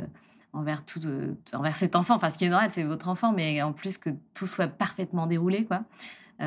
[0.53, 1.01] envers tout,
[1.55, 2.17] envers cet enfant.
[2.17, 5.27] Enfin, ce qui est normal, c'est votre enfant, mais en plus que tout soit parfaitement
[5.27, 5.85] déroulé, quoi.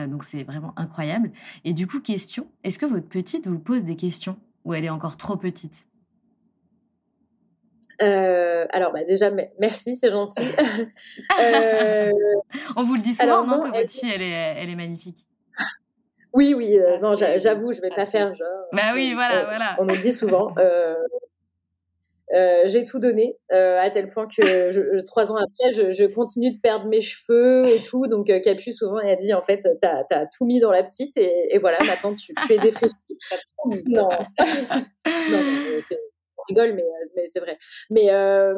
[0.07, 1.31] donc c'est vraiment incroyable.
[1.65, 4.89] Et du coup, question est-ce que votre petite vous pose des questions ou elle est
[4.89, 5.87] encore trop petite?
[8.01, 10.43] Euh, alors, bah, déjà, merci, c'est gentil.
[11.41, 12.11] euh...
[12.75, 15.27] On vous le dit souvent, non, que votre fille, elle est, elle est magnifique.
[16.33, 18.47] Oui, oui, euh, non, j'avoue, je vais pas faire genre.
[18.71, 19.75] Bah oui, voilà, voilà.
[19.79, 20.53] On me le dit souvent.
[20.57, 20.95] Euh,
[22.33, 26.51] euh, j'ai tout donné à tel point que je, trois ans après, je, je, continue
[26.51, 28.07] de perdre mes cheveux et tout.
[28.07, 31.17] Donc, Capu, souvent, elle a dit en fait, t'as as tout mis dans la petite
[31.17, 32.95] et, et voilà, maintenant tu, tu es défraîchie.
[33.87, 35.39] non, non
[35.81, 35.99] c'est
[36.47, 37.57] rigole, mais, euh, mais c'est vrai.
[37.89, 38.53] Mais, euh,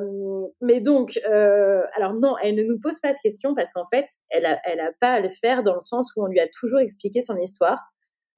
[0.61, 4.05] mais donc, euh, alors non, elle ne nous pose pas de questions parce qu'en fait,
[4.29, 6.47] elle n'a elle a pas à le faire dans le sens où on lui a
[6.47, 7.79] toujours expliqué son histoire.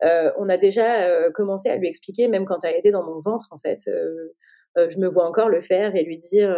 [0.02, 3.58] on a déjà commencé à lui expliquer, même quand elle était dans mon ventre, en
[3.58, 3.80] fait.
[3.88, 6.50] je me vois encore le faire et lui dire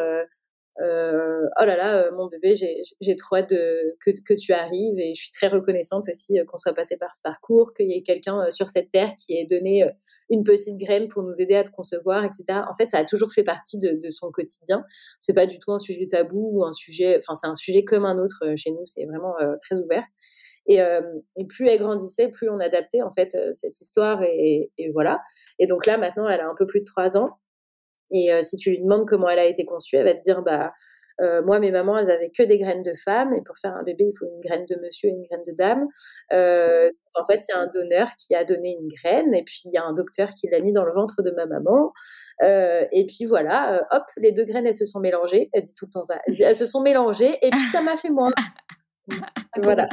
[0.79, 5.21] oh là là, mon bébé, j'ai trop hâte de, que, que, tu arrives et je
[5.21, 8.69] suis très reconnaissante aussi qu'on soit passé par ce parcours, qu'il y ait quelqu'un sur
[8.69, 9.85] cette terre qui ait donné
[10.29, 12.61] une petite graine pour nous aider à te concevoir, etc.
[12.69, 14.83] En fait, ça a toujours fait partie de, de son quotidien.
[15.19, 18.05] C'est pas du tout un sujet tabou ou un sujet, enfin, c'est un sujet comme
[18.05, 20.03] un autre chez nous, c'est vraiment très ouvert.
[20.67, 20.79] Et,
[21.47, 25.21] plus elle grandissait, plus on adaptait en fait cette histoire et, et, voilà.
[25.59, 27.37] Et donc là maintenant, elle a un peu plus de trois ans.
[28.11, 30.73] Et si tu lui demandes comment elle a été conçue, elle va te dire bah
[31.21, 33.83] euh, moi, mes mamans, elles avaient que des graines de femme, et pour faire un
[33.83, 35.87] bébé, il faut une graine de monsieur et une graine de dame.
[36.33, 39.77] Euh, en fait, c'est un donneur qui a donné une graine, et puis il y
[39.77, 41.91] a un docteur qui l'a mis dans le ventre de ma maman.
[42.43, 45.49] Euh, et puis voilà, hop, les deux graines, elles se sont mélangées.
[45.53, 46.19] Elle dit tout le temps ça.
[46.27, 48.31] elles se sont mélangées, et puis ça m'a fait moi.
[49.61, 49.89] voilà.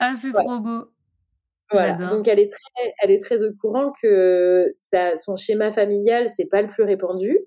[0.00, 0.84] Ah, c'est trop beau.
[1.70, 1.94] Voilà.
[2.08, 6.46] Donc elle est très, elle est très au courant que ça, son schéma familial, c'est
[6.46, 7.38] pas le plus répandu.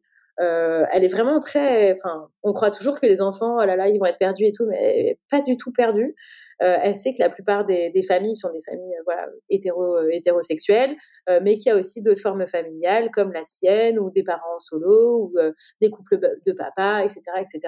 [0.42, 1.92] Euh, elle est vraiment très.
[1.92, 4.52] Enfin, on croit toujours que les enfants, oh là là, ils vont être perdus et
[4.52, 6.16] tout, mais pas du tout perdus.
[6.64, 10.96] Euh, elle sait que la plupart des, familles sont des familles euh, voilà, hétéro, hétérosexuelles,
[11.42, 15.26] mais qu'il y a aussi d'autres formes familiales comme la sienne, ou des parents solo,
[15.26, 15.34] ou
[15.80, 17.60] des couples de papa, etc., etc.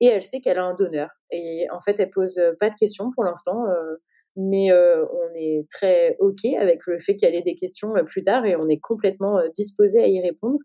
[0.00, 1.10] Et elle sait qu'elle a un donneur.
[1.30, 3.64] Et en fait, elle pose pas de questions pour l'instant
[4.38, 8.54] mais on est très OK avec le fait qu'elle ait des questions plus tard et
[8.54, 10.58] on est complètement disposé à y répondre.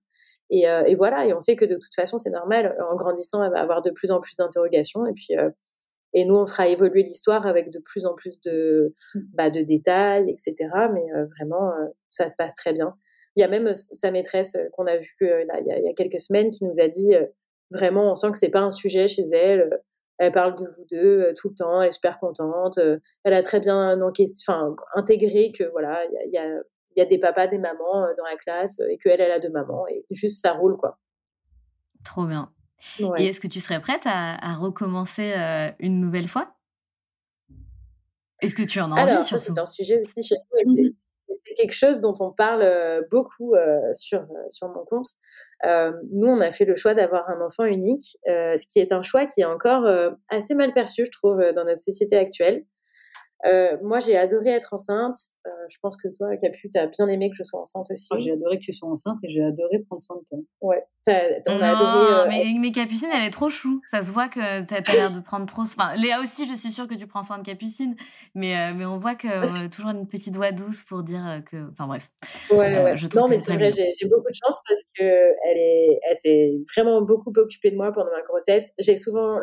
[0.53, 2.75] Euh, et, voilà, et on sait que de toute façon, c'est normal.
[2.91, 5.05] En grandissant, elle va avoir de plus en plus d'interrogations.
[5.05, 5.49] Et puis, euh,
[6.13, 9.19] et nous, on fera évoluer l'histoire avec de plus en plus de, mmh.
[9.33, 10.69] bah, de détails, etc.
[10.93, 11.71] Mais euh, vraiment,
[12.09, 12.93] ça se passe très bien.
[13.37, 16.49] Il y a même sa maîtresse qu'on a vue là, il, y a, quelques semaines
[16.49, 17.13] qui nous a dit
[17.71, 19.69] vraiment, on sent que c'est pas un sujet chez elle.
[20.17, 22.77] Elle parle de vous deux tout le temps, elle est super contente.
[23.23, 26.61] elle a très bien enfin, intégré que voilà, il y a, il y a
[26.95, 29.87] des papas, des mamans euh, dans la classe euh, et qu'elle, elle a deux mamans
[29.87, 30.97] et juste ça roule quoi.
[32.03, 32.51] Trop bien.
[33.17, 36.55] Et est-ce que tu serais prête à, recommencer euh, une nouvelle fois?
[38.41, 41.75] Est-ce que tu en as envie c'est un sujet aussi chez nous et c'est quelque
[41.75, 43.53] chose dont on parle beaucoup
[43.93, 45.09] sur, sur mon compte.
[45.63, 49.27] nous, on a fait le choix d'avoir un enfant unique, ce qui est un choix
[49.27, 49.85] qui est encore
[50.27, 52.65] assez mal perçu, je trouve, dans notre société actuelle.
[53.45, 55.15] Euh, moi, j'ai adoré être enceinte.
[55.47, 58.07] Euh, je pense que toi, Capu, tu as bien aimé que je sois enceinte aussi.
[58.11, 60.37] Ah, j'ai adoré que tu sois enceinte et j'ai adoré prendre soin de toi.
[60.61, 60.83] Ouais,
[61.47, 62.13] on a adoré.
[62.13, 63.81] Euh, mais, mais, Capucine, elle est trop chou.
[63.87, 65.63] Ça se voit que tu as l'air de prendre trop.
[65.63, 67.95] Enfin, Léa aussi, je suis sûre que tu prends soin de Capucine.
[68.35, 71.69] Mais, mais on voit que toujours une petite voix douce pour dire que.
[71.71, 72.11] Enfin, bref.
[72.51, 72.97] Ouais, ouais.
[72.97, 77.01] Je non, mais c'est vrai, j'ai beaucoup de chance parce qu'elle elle, elle s'est vraiment
[77.01, 78.71] beaucoup occupée de moi pendant ma grossesse.
[78.77, 79.39] J'ai souvent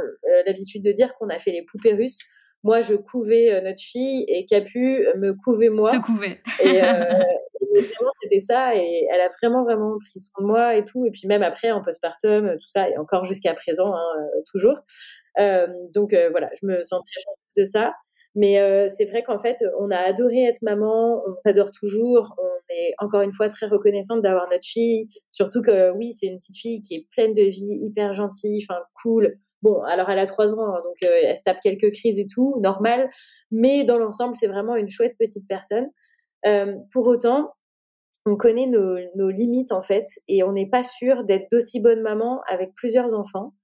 [0.46, 2.20] l'habitude de dire qu'on a fait les poupées russes
[2.64, 5.90] moi je couvais euh, notre fille et Capu me couvait moi.
[5.90, 6.40] Te couvait.
[6.62, 6.86] Et, euh,
[7.70, 11.10] vraiment c'était ça et elle a vraiment vraiment pris soin de moi et tout et
[11.10, 14.80] puis même après en postpartum euh, tout ça et encore jusqu'à présent hein, toujours.
[15.94, 17.92] donc voilà, je me sens très chanceuse de ça.
[18.34, 18.56] Mais
[18.88, 23.22] c'est vrai qu'en fait, on a adoré être maman, on t'adore toujours, on est encore
[23.22, 26.94] une fois très reconnaissante d'avoir notre fille, surtout que oui, c'est une petite fille qui
[26.94, 30.80] est pleine de vie, hyper gentille, enfin cool, Bon, alors elle a trois ans, hein,
[30.84, 33.10] donc euh, elle se tape quelques crises et tout, normal.
[33.50, 35.88] Mais dans l'ensemble, c'est vraiment une chouette petite personne.
[36.46, 37.50] Euh, pour autant,
[38.24, 42.40] on connaît nos, limites en fait, et on n'est pas sûr d'être d'aussi bonne maman
[42.46, 43.54] avec plusieurs enfants.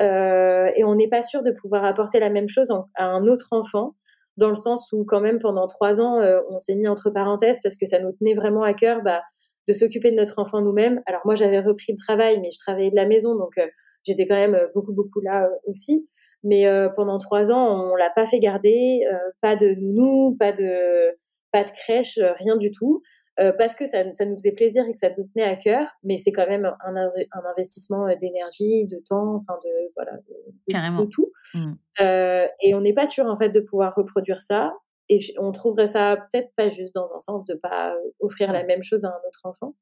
[0.00, 3.48] Euh, et on n'est pas sûr de pouvoir apporter la même chose à un autre
[3.52, 3.96] enfant,
[4.36, 6.20] dans le sens où quand même pendant trois ans,
[6.50, 9.22] on s'est mis entre parenthèses parce que ça nous tenait vraiment à cœur bah,
[9.66, 11.00] de s'occuper de notre enfant nous-mêmes.
[11.06, 13.56] Alors moi, j'avais repris le travail, mais je travaillais de la maison, donc
[14.04, 16.08] j'étais quand même euh, beaucoup, beaucoup là euh, aussi.
[16.44, 19.00] Mais euh, pendant trois ans, on l'a pas fait garder,
[19.40, 21.16] pas de nounou, pas de,
[21.52, 23.02] pas de crèche, rien du tout.
[23.36, 26.18] parce que ça, ça, nous faisait plaisir et que ça nous tenait à cœur, mais
[26.18, 31.32] c'est quand même un, un investissement d'énergie, de temps, enfin de voilà, de, de tout.
[31.54, 31.72] Mmh.
[32.00, 34.72] Euh, et on n'est pas sûr en fait de pouvoir reproduire ça.
[35.08, 38.82] Et on trouverait ça peut-être pas juste dans un sens de pas offrir la même
[38.82, 39.74] chose à un autre enfant.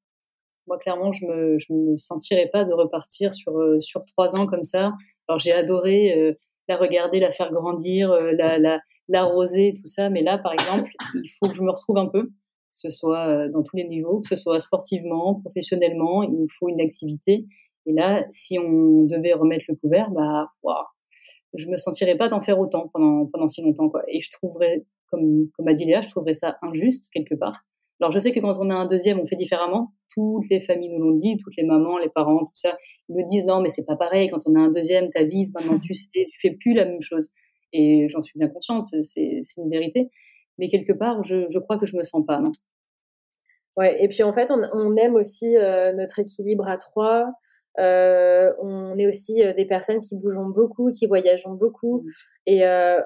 [0.67, 4.47] Moi, clairement, je me, je me sentirais pas de repartir sur, euh, sur trois ans
[4.47, 4.93] comme ça.
[5.29, 6.33] Alors, j'ai adoré euh,
[6.69, 10.11] la regarder, la faire grandir, euh, la, la, l'arroser, tout ça.
[10.11, 12.33] Mais là, par exemple, il faut que je me retrouve un peu, que
[12.73, 16.81] ce soit dans tous les niveaux, que ce soit sportivement, professionnellement, il me faut une
[16.81, 17.45] activité.
[17.87, 20.75] Et là, si on devait remettre le couvert, bah, wow,
[21.55, 24.03] je me sentirais pas d'en faire autant pendant, pendant si longtemps, quoi.
[24.09, 27.63] Et je trouverais, comme, comme a dit Léa, je trouverais ça injuste quelque part
[28.01, 29.93] alors je sais que quand on a un deuxième, on fait différemment.
[30.15, 32.77] Toutes les familles nous l'ont dit, toutes les mamans, les parents, tout ça,
[33.09, 34.29] ils me disent non mais c'est pas pareil.
[34.29, 37.03] Quand on a un deuxième, ta vie, maintenant tu sais, tu fais plus la même
[37.03, 37.31] chose.
[37.73, 40.11] Et j'en suis bien consciente, c'est une vérité.
[40.59, 42.53] Mais quelque part, je, je, crois que je me sens pas, non.
[43.77, 44.03] Ouais.
[44.03, 47.27] Et puis en fait, on, on aime aussi euh, notre équilibre à trois.
[47.79, 52.03] Euh, on est aussi euh, des personnes qui bougent beaucoup, qui voyagent beaucoup.
[52.03, 52.11] Mmh.
[52.47, 53.01] Et euh,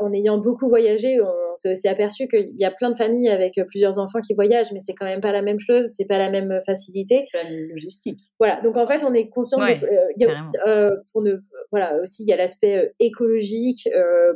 [0.00, 3.54] en ayant beaucoup voyagé, on s'est aussi aperçu qu'il y a plein de familles avec
[3.68, 6.30] plusieurs enfants qui voyagent, mais c'est quand même pas la même chose, c'est pas la
[6.30, 7.18] même facilité.
[7.18, 8.20] C'est pas la même logistique.
[8.38, 9.58] Voilà, donc en fait, on est conscient.
[9.66, 10.46] il y a aussi,
[11.12, 11.36] pour ne,
[11.70, 13.88] voilà, aussi il y a l'aspect écologique,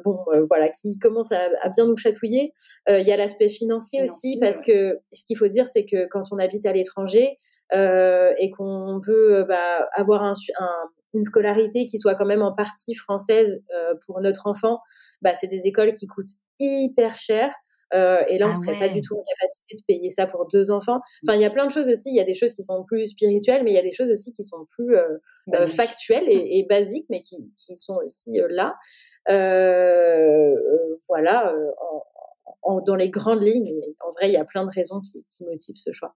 [0.04, 0.18] bon,
[0.48, 2.52] voilà, qui commence à, bien nous chatouiller.
[2.88, 6.24] il y a l'aspect financier, aussi, parce que ce qu'il faut dire, c'est que quand
[6.32, 7.36] on habite à l'étranger
[7.72, 10.32] et qu'on veut bah, avoir un,
[11.14, 13.62] une scolarité qui soit quand même en partie française
[14.06, 14.80] pour notre enfant,
[15.22, 17.52] bah, c'est des écoles qui coûtent hyper cher.
[17.94, 20.26] Euh, et là, on ne ah serait pas du tout en capacité de payer ça
[20.26, 21.00] pour deux enfants.
[21.26, 22.08] Enfin, il y a plein de choses aussi.
[22.08, 24.10] Il y a des choses qui sont plus spirituelles, mais il y a des choses
[24.10, 25.18] aussi qui sont plus euh,
[25.54, 28.76] euh factuelles et, et, basiques, mais qui, qui sont aussi euh, là.
[29.28, 30.54] Euh,
[31.08, 31.54] voilà,
[32.62, 33.72] en, en, dans les grandes lignes.
[34.00, 36.14] En vrai, il y a plein de raisons qui, qui motivent ce choix.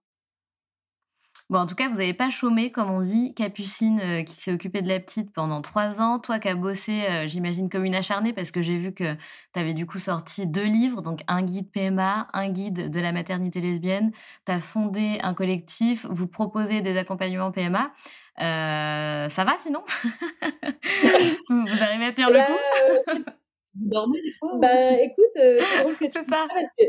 [1.49, 3.33] Bon, en tout cas, vous n'avez pas chômé, comme on dit.
[3.33, 6.19] Capucine, euh, qui s'est occupée de la petite pendant trois ans.
[6.19, 9.59] Toi qui as bossé, euh, j'imagine, comme une acharnée, parce que j'ai vu que tu
[9.59, 13.61] avais du coup sorti deux livres, donc un guide PMA, un guide de la maternité
[13.61, 14.11] lesbienne.
[14.45, 17.93] Tu as fondé un collectif, vous proposez des accompagnements PMA.
[18.41, 19.83] Euh, ça va sinon?
[21.49, 23.23] Vous, arrivez à tenir le coup?
[23.79, 26.47] Vous dormez des fois Bah écoute, c'est ça.
[26.49, 26.83] Parce que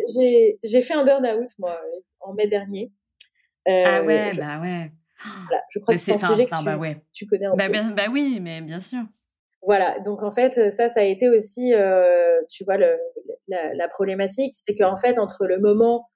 [0.64, 1.78] j'ai fait un burn-out, moi,
[2.20, 2.90] en mai dernier
[3.68, 4.90] ah ouais, bah ouais.
[5.70, 6.78] je crois que c'est un sujet que bah
[7.12, 7.94] tu, connais un bah, peu.
[7.94, 9.02] bah oui, mais bien sûr.
[9.62, 12.96] Voilà, donc en fait, ça, ça a été aussi, euh, tu vois, le,
[13.48, 16.08] la, problématique, c'est qu'en fait, entre le moment,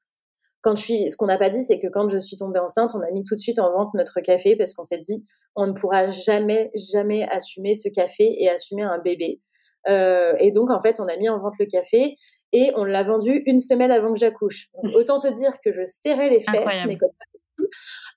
[0.61, 2.92] quand je suis, ce qu'on n'a pas dit, c'est que quand je suis tombée enceinte,
[2.94, 5.24] on a mis tout de suite en vente notre café parce qu'on s'est dit,
[5.57, 9.40] on ne pourra jamais, jamais assumer ce café et assumer un bébé.
[9.88, 12.14] Euh, et donc, en fait, on a mis en vente le café
[12.53, 14.68] et on l'a vendu une semaine avant que j'accouche.
[14.94, 17.11] Autant te dire que je serrais les fesses, mais comme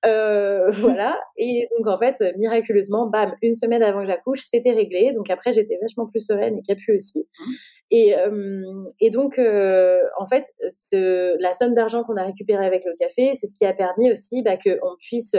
[0.06, 1.20] euh, voilà.
[1.38, 5.14] Et donc, en fait, miraculeusement, bam, une semaine avant que j'accouche, c'était réglé.
[5.14, 7.28] Donc, après, j'étais vachement plus sereine et Capu aussi.
[7.40, 7.52] Mmh.
[7.92, 12.84] Et, euh, et donc, euh, en fait, ce, la somme d'argent qu'on a récupérée avec
[12.86, 15.36] le café, c'est ce qui a permis aussi bah, qu'on puisse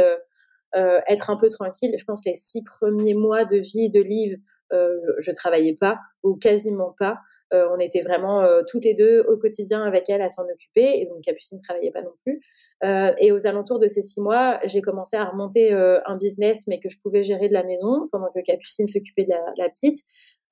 [0.77, 1.95] euh, être un peu tranquille.
[1.99, 4.37] Je pense les six premiers mois de vie de Liv,
[4.73, 7.19] je travaillais pas ou quasiment pas.
[7.55, 11.01] Euh, on était vraiment euh, toutes les deux au quotidien avec elle à s'en occuper,
[11.01, 12.41] et donc Capucine ne travaillait pas non plus.
[12.85, 16.79] Euh, et aux alentours de ces six mois, j'ai commencé à remonter un business, mais
[16.81, 19.99] que je pouvais gérer de la maison pendant que Capucine s'occupait de la, petite.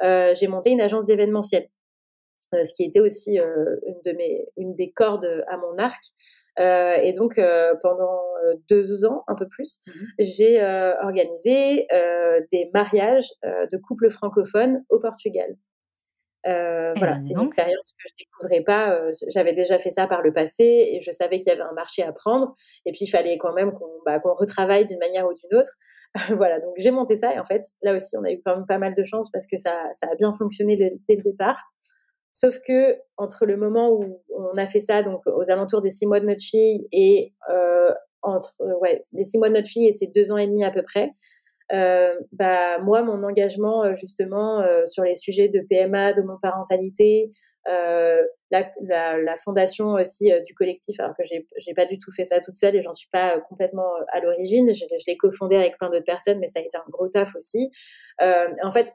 [0.03, 1.69] j'ai monté une agence d'événementiel,
[2.53, 6.03] ce qui était aussi une de mes, une des cordes à mon arc.
[6.59, 7.39] et donc
[7.83, 8.23] pendant
[8.71, 10.63] deux ans, un peu plus, mmh j'ai
[11.03, 11.87] organisé
[12.53, 15.57] des mariages de couples francophones au Portugal.
[16.47, 18.95] Euh, voilà, c'est une expérience que je découvrais pas.
[18.95, 21.73] Euh, j'avais déjà fait ça par le passé et je savais qu'il y avait un
[21.73, 22.55] marché à prendre.
[22.85, 25.73] Et puis il fallait quand même qu'on bah, retravaille d'une manière ou d'une autre.
[26.37, 28.67] voilà, donc j'ai monté ça et en fait là aussi on a eu quand même
[28.67, 31.61] pas mal de chance parce que ça, ça a bien fonctionné dès, le départ.
[32.33, 36.07] Sauf que entre le moment où on a fait ça, donc aux alentours des six
[36.07, 37.91] mois de notre fille et euh,
[38.23, 40.71] entre ouais les six mois de notre fille et ces deux ans et demi à
[40.71, 41.13] peu près,
[41.71, 47.31] bah, moi, mon engagement euh, justement euh, sur les sujets de PMA, d'homoparentalité,
[47.69, 52.25] euh, la, la, la, fondation aussi du collectif, alors que j'ai, pas du tout fait
[52.25, 54.73] ça toute seule et j'en suis pas complètement à l'origine.
[54.75, 57.71] Je, l'ai cofondé avec plein d'autres personnes, mais ça a été un gros taf aussi.
[58.21, 58.93] Euh, en fait,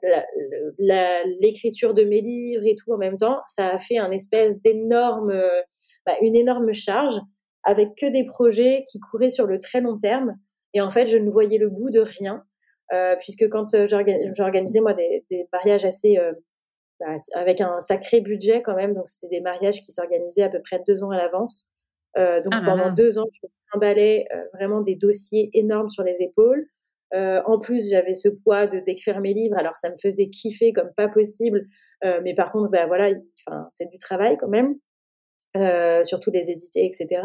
[0.78, 5.34] l'écriture de mes livres et tout en même temps, ça a fait un espèce d'énorme,
[6.06, 7.20] bah, une énorme charge
[7.64, 10.36] avec que des projets qui couraient sur le très long terme.
[10.76, 12.44] Et en fait, je ne voyais le bout de rien.
[12.92, 16.34] Euh, puisque quand euh, j'organisais moi des, des, mariages assez euh,
[17.00, 20.60] bah, avec un sacré budget quand même, donc c'était des mariages qui s'organisaient à peu
[20.62, 21.70] près deux ans à l'avance.
[22.18, 26.22] Euh, donc ah pendant deux ans, je trimballais euh, vraiment des dossiers énormes sur les
[26.22, 26.66] épaules.
[27.14, 30.74] Euh, en plus, j'avais ce poids de d'écrire mes livres, alors ça me faisait kiffer
[30.74, 31.68] comme pas possible.
[32.04, 33.14] mais par contre, ben voilà,
[33.48, 34.76] enfin c'est du travail quand même,
[36.06, 37.22] surtout les éditer, etc.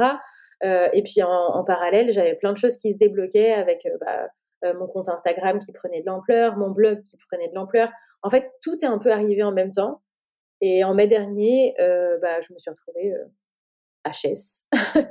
[0.63, 4.29] et puis en, en parallèle, j'avais plein de choses qui se débloquaient avec bah,
[4.73, 7.91] mon compte Instagram qui prenait de l'ampleur, mon blog qui prenait de l'ampleur.
[8.23, 10.03] En fait, tout est un peu arrivé en même temps.
[10.61, 13.13] Et en mai dernier, euh, bah, je me suis retrouvée
[14.05, 14.67] HS.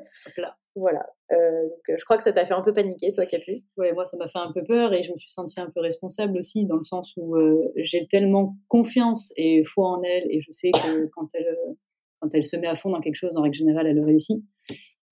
[0.75, 1.05] Euh, voilà.
[1.29, 3.63] donc, je crois que ça t'a fait un peu paniquer, toi, Capu.
[3.77, 5.81] Ouais, moi, ça m'a fait un peu peur et je me suis sentie un peu
[5.81, 7.35] responsable aussi, dans le sens où
[7.75, 11.55] j'ai tellement confiance et foi en elle et je sais que quand elle,
[12.19, 14.43] quand elle se met à fond dans quelque chose, en règle générale, elle réussit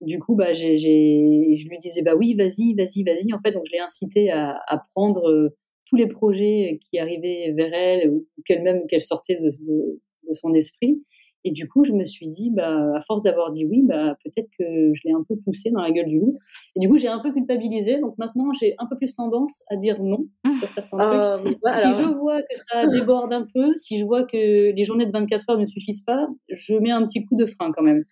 [0.01, 3.33] du coup, bah, j'ai, je lui disais, bah oui, vas-y, vas-y, vas-y.
[3.33, 7.53] En fait, donc je l'ai incité à, à prendre euh, tous les projets qui arrivaient
[7.55, 11.03] vers elle ou qu'elle-même, qu'elle sortait de, de, de, son esprit.
[11.43, 14.47] Et du coup, je me suis dit, bah, à force d'avoir dit oui, bah, peut-être
[14.57, 16.33] que je l'ai un peu poussé dans la gueule du loup.
[16.75, 17.99] Et du coup, j'ai un peu culpabilisé.
[17.99, 20.25] Donc maintenant, j'ai un peu plus tendance à dire non
[20.59, 21.57] sur certains ah, trucs.
[21.73, 25.11] si je vois que ça déborde un peu, si je vois que les journées de
[25.11, 28.03] 24 heures ne suffisent pas, je mets un petit coup de frein quand même.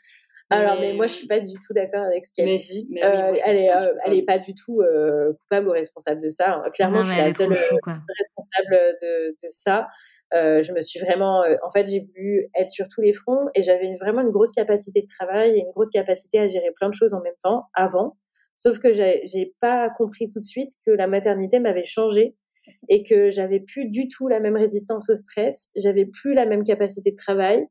[0.51, 2.89] Alors, mais, moi, je suis pas du tout d'accord avec ce qu'elle dit.
[3.03, 6.61] Euh, elle est, euh, elle est pas du tout euh, coupable ou responsable de ça.
[6.73, 9.87] Clairement, je suis la seule responsable de, de ça.
[10.33, 13.93] je me suis vraiment, en fait, j'ai voulu être sur tous les fronts et j'avais
[13.95, 17.13] vraiment une grosse capacité de travail et une grosse capacité à gérer plein de choses
[17.13, 18.17] en même temps avant.
[18.57, 22.35] Sauf que j'ai pas compris tout de suite que la maternité m'avait changé
[22.89, 26.63] et que j'avais plus du tout la même résistance au stress, j'avais plus la même
[26.63, 27.67] capacité de travail,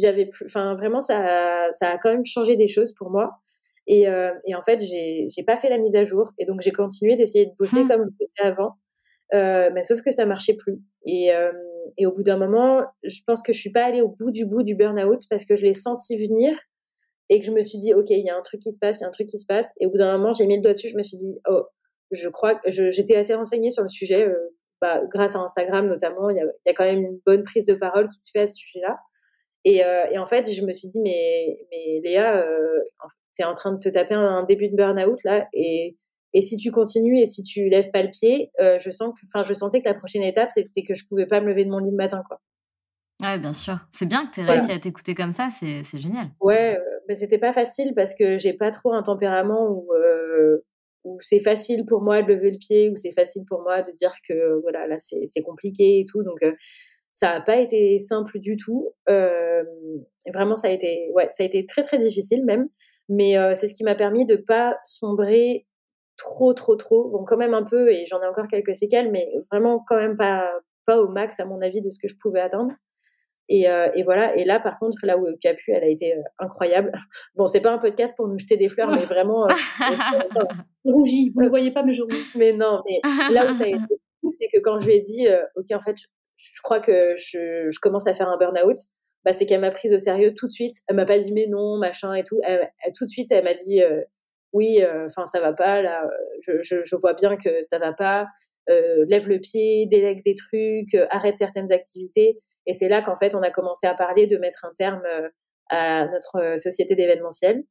[0.00, 3.40] j'avais plus, enfin vraiment ça, ça a quand même changé des choses pour moi.
[3.86, 6.60] Et, euh, et en fait, j'ai, j'ai pas fait la mise à jour et donc
[6.60, 7.88] j'ai continué d'essayer de bosser mmh.
[7.88, 8.74] comme je bossais avant,
[9.34, 10.80] euh, mais sauf que ça marchait plus.
[11.06, 11.52] Et, euh,
[11.96, 14.46] et au bout d'un moment, je pense que je suis pas allée au bout du
[14.46, 16.56] bout du burn-out parce que je l'ai senti venir
[17.30, 19.00] et que je me suis dit ok, il y a un truc qui se passe,
[19.00, 19.72] il y a un truc qui se passe.
[19.80, 21.64] Et au bout d'un moment, j'ai mis le doigt dessus, je me suis dit oh,
[22.10, 24.24] je crois que j'étais assez renseignée sur le sujet.
[24.26, 24.36] Euh,
[24.80, 27.66] bah, grâce à Instagram notamment, il y a, y a, quand même une bonne prise
[27.66, 28.98] de parole qui se fait à ce sujet-là.
[29.64, 32.80] Et, euh, et, en fait, je me suis dit, mais, mais Léa, euh,
[33.34, 35.96] tu es en train de te taper un, début de burn-out là, et,
[36.32, 39.26] et si tu continues et si tu lèves pas le pied, euh, je sens que,
[39.26, 41.70] enfin, je sentais que la prochaine étape, c'était que je pouvais pas me lever de
[41.70, 42.40] mon lit le matin, quoi.
[43.22, 43.78] Ouais, bien sûr.
[43.90, 46.28] C'est bien que tu aies réussi à t'écouter comme ça, c'est, c'est génial.
[46.40, 49.86] Ouais, euh, mais c'était pas facile parce que j'ai pas trop un tempérament où,
[51.04, 53.92] où c'est facile pour moi de lever le pied, où c'est facile pour moi de
[53.92, 56.22] dire que voilà, là c'est, c'est compliqué et tout.
[56.22, 56.42] Donc
[57.20, 58.94] ça n'a pas été simple du tout.
[59.10, 59.62] Euh,
[60.32, 62.68] vraiment, ça a été, ouais, ça a été très très difficile même.
[63.10, 65.66] Mais euh, c'est ce qui m'a permis de pas sombrer
[66.16, 67.10] trop trop trop.
[67.10, 70.16] Bon, quand même un peu, et j'en ai encore quelques séquelles, mais vraiment quand même
[70.16, 70.50] pas
[70.86, 72.72] pas au max à mon avis de ce que je pouvais attendre.
[73.50, 74.34] Et, euh, et, voilà.
[74.36, 76.92] Et là, par contre, là où Capu, elle a été euh, incroyable.
[77.34, 79.46] Bon, c'est pas un podcast pour nous jeter des fleurs, mais vraiment.
[80.36, 80.44] Euh,
[80.84, 81.32] rougi.
[81.34, 82.32] Vous le voyez pas, mais je rouge.
[82.36, 83.00] Mais non, mais
[83.34, 83.78] là où ça a été
[84.20, 85.96] fou, c'est que quand je lui ai dit, ok, en fait,
[86.54, 88.76] je crois que je, commence à faire un burn-out.
[89.24, 90.74] Bah, c'est qu'elle m'a prise au sérieux tout de suite.
[90.88, 92.40] Elle m'a pas dit mais non, machin et tout.
[92.96, 94.02] Tout de suite, elle m'a dit euh,
[94.52, 96.08] oui, euh, enfin ça va pas là.
[96.40, 98.26] Je, je, vois bien que ça va pas.
[98.68, 102.38] Euh, lève le pied, délègue des trucs, euh, arrête certaines activités.
[102.66, 105.28] Et c'est là qu'en fait on a commencé à parler de mettre un terme euh,
[105.70, 107.64] à notre société d'événementiel,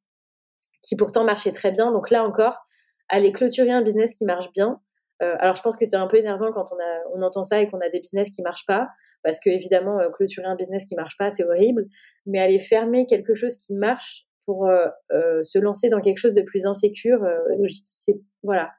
[0.82, 1.92] qui pourtant marchait très bien.
[1.92, 2.66] Donc là encore,
[3.08, 4.82] aller clôturer un business qui marche bien,
[5.22, 7.62] euh, alors je pense que c'est un peu énervant quand on, a, on entend ça
[7.62, 8.88] et qu'on a des business qui marchent pas,
[9.24, 11.86] parce que évidemment euh, clôturer un business qui marche pas c'est horrible,
[12.26, 14.88] mais aller fermer quelque chose qui marche pour euh,
[15.44, 17.20] se lancer dans quelque chose de plus insécure,
[17.84, 18.72] c'est voilà,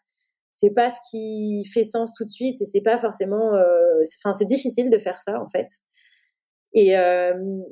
[0.52, 3.52] c'est pas ce qui fait sens tout de suite et c'est pas forcément,
[4.24, 5.66] enfin c'est difficile de faire ça en fait.
[6.72, 6.94] Et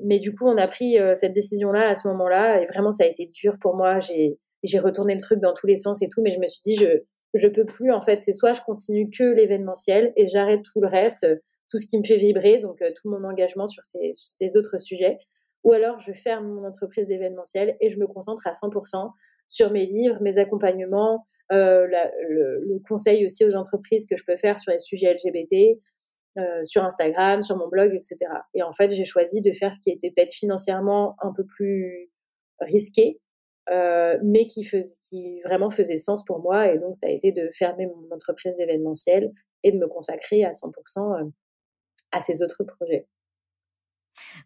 [0.05, 3.05] mais du coup on a pris cette décision là à ce moment-là et vraiment ça
[3.05, 3.99] a été dur pour moi.
[3.99, 6.61] J'ai j'ai retourné le truc dans tous les sens et tout, mais je me suis
[6.63, 7.03] dit je
[7.35, 8.23] je peux plus en fait.
[8.23, 11.27] C'est soit je continue que l'événementiel et j'arrête tout le reste
[11.69, 15.19] tout ce qui me fait vibrer donc euh, tout mon engagement sur ces, autres sujets.
[15.65, 19.11] Ou alors je ferme mon entreprise d'événementiel et je me concentre à 100%
[19.49, 24.59] sur mes livres mes accompagnements euh, le, conseil aussi aux entreprises que je peux faire
[24.59, 25.79] sur les sujets LGBT
[26.39, 29.81] euh, sur Instagram sur mon blog etc et en fait j'ai choisi de faire ce
[29.81, 32.11] qui était peut-être financièrement un peu plus
[32.61, 33.21] risqué
[33.71, 36.73] euh, mais qui, vraiment faisait sens pour moi.
[36.73, 40.53] Et donc, ça a été de fermer mon entreprise événementielle et de me consacrer à
[40.53, 41.31] 100% euh,
[42.13, 43.07] à ces autres projets.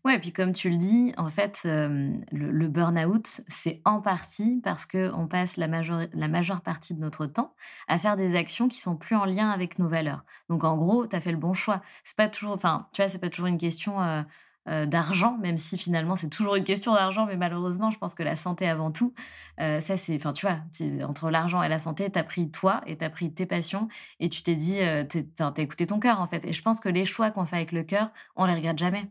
[0.05, 4.85] Ouais, puis comme tu le dis, en fait, le, le burn-out, c'est en partie parce
[4.85, 7.55] qu'on passe la, major la majeure partie de notre temps
[7.89, 10.25] à faire des actions qui sont plus en lien avec nos valeurs.
[10.51, 11.83] Donc, en gros, tu as fait le bon choix.
[12.05, 14.23] C'est pas toujours, enfin, tu vois, c'est pas toujours une question euh,
[14.66, 18.36] d'argent, même si finalement c'est toujours une question d'argent, mais malheureusement, je pense que la
[18.36, 19.12] santé avant tout,
[19.60, 20.58] euh, ça c'est, enfin tu vois,
[21.04, 23.88] entre l'argent et la santé, tu as pris toi et tu as pris tes passions
[24.20, 26.44] et tu t'es dit, euh, tu as écouté ton cœur en fait.
[26.44, 29.10] Et je pense que les choix qu'on fait avec le cœur, on les regrette jamais.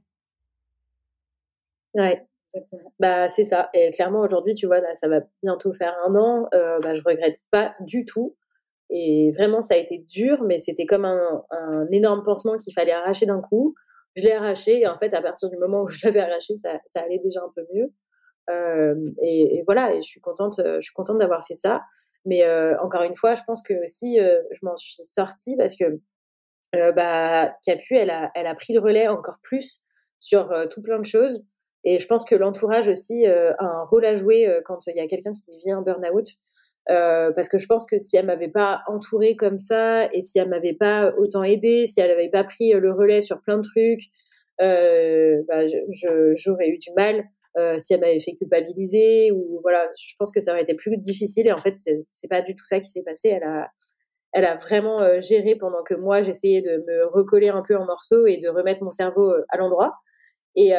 [1.96, 2.94] Ouais, exactement.
[3.00, 3.70] Bah c'est ça.
[3.74, 6.48] Et clairement aujourd'hui, tu vois, là, ça va bientôt faire un an,
[6.82, 8.38] bah, je regrette pas du tout.
[8.90, 12.92] Et vraiment, ça a été dur, mais c'était comme un, un énorme pansement qu'il fallait
[12.94, 13.76] arracher d'un coup
[14.16, 16.80] je l'ai arraché et en fait à partir du moment où je l'avais arraché ça,
[16.86, 17.92] ça, allait déjà un peu mieux.
[18.50, 21.82] Euh, et, voilà et je suis contente euh, je suis contente d'avoir fait ça.
[22.26, 25.76] Mais euh, encore une fois je pense que aussi euh, je m'en suis sortie parce
[25.76, 26.00] que
[26.76, 29.84] euh, bah Capu elle a elle a pris le relais encore plus
[30.20, 31.46] sur euh, tout plein de choses.
[31.84, 35.08] Et je pense que l'entourage aussi a un rôle à jouer quand il y a
[35.08, 36.28] quelqu'un qui vit burn-out
[36.90, 40.40] euh, parce que je pense que si elle m'avait pas entourée comme ça et si
[40.40, 43.64] elle m'avait pas autant aidée, si elle avait pas pris le relais sur plein de
[43.64, 44.10] trucs,
[44.62, 45.66] euh, bah,
[46.34, 47.24] j'aurais eu du mal.
[47.58, 50.98] Euh, si elle m'avait fait culpabiliser ou voilà, je pense que ça aurait été plus
[50.98, 51.48] difficile.
[51.48, 53.30] Et en fait, c'est pas du tout ça qui s'est passé.
[53.30, 53.70] Elle a,
[54.34, 57.86] elle a vraiment euh, géré pendant que moi j'essayais de me recoller un peu en
[57.86, 59.94] morceaux et de remettre mon cerveau euh, à l'endroit.
[60.56, 60.72] Et,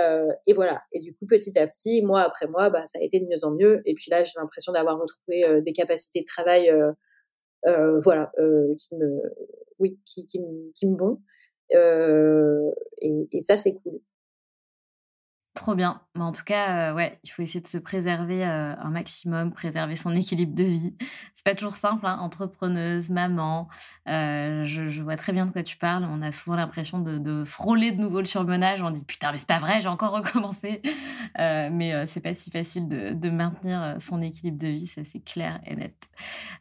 [0.46, 0.82] et, voilà.
[0.92, 3.44] Et du coup, petit à petit, mois après mois, bah, ça a été de mieux
[3.44, 3.82] en mieux.
[3.86, 6.70] Et puis là, j'ai l'impression d'avoir retrouvé des capacités de travail,
[7.64, 8.30] voilà,
[8.78, 9.22] qui me,
[9.78, 10.40] oui, qui, qui,
[10.74, 11.20] qui me vont.
[13.00, 14.00] Et, et, ça, c'est cool.
[15.62, 16.00] Trop bien.
[16.16, 19.52] Mais en tout cas, euh, ouais, il faut essayer de se préserver euh, un maximum,
[19.52, 20.92] préserver son équilibre de vie.
[21.36, 23.68] C'est pas toujours simple, hein, entrepreneuse, maman.
[24.08, 26.04] Euh, je, vois très bien de quoi tu parles.
[26.10, 28.82] On a souvent l'impression de, frôler de nouveau le surmenage.
[28.82, 30.82] On dit putain, mais c'est pas vrai, j'ai encore recommencé.
[31.38, 35.76] mais c'est pas si facile de, maintenir son équilibre de vie, ça c'est clair et
[35.76, 36.08] net.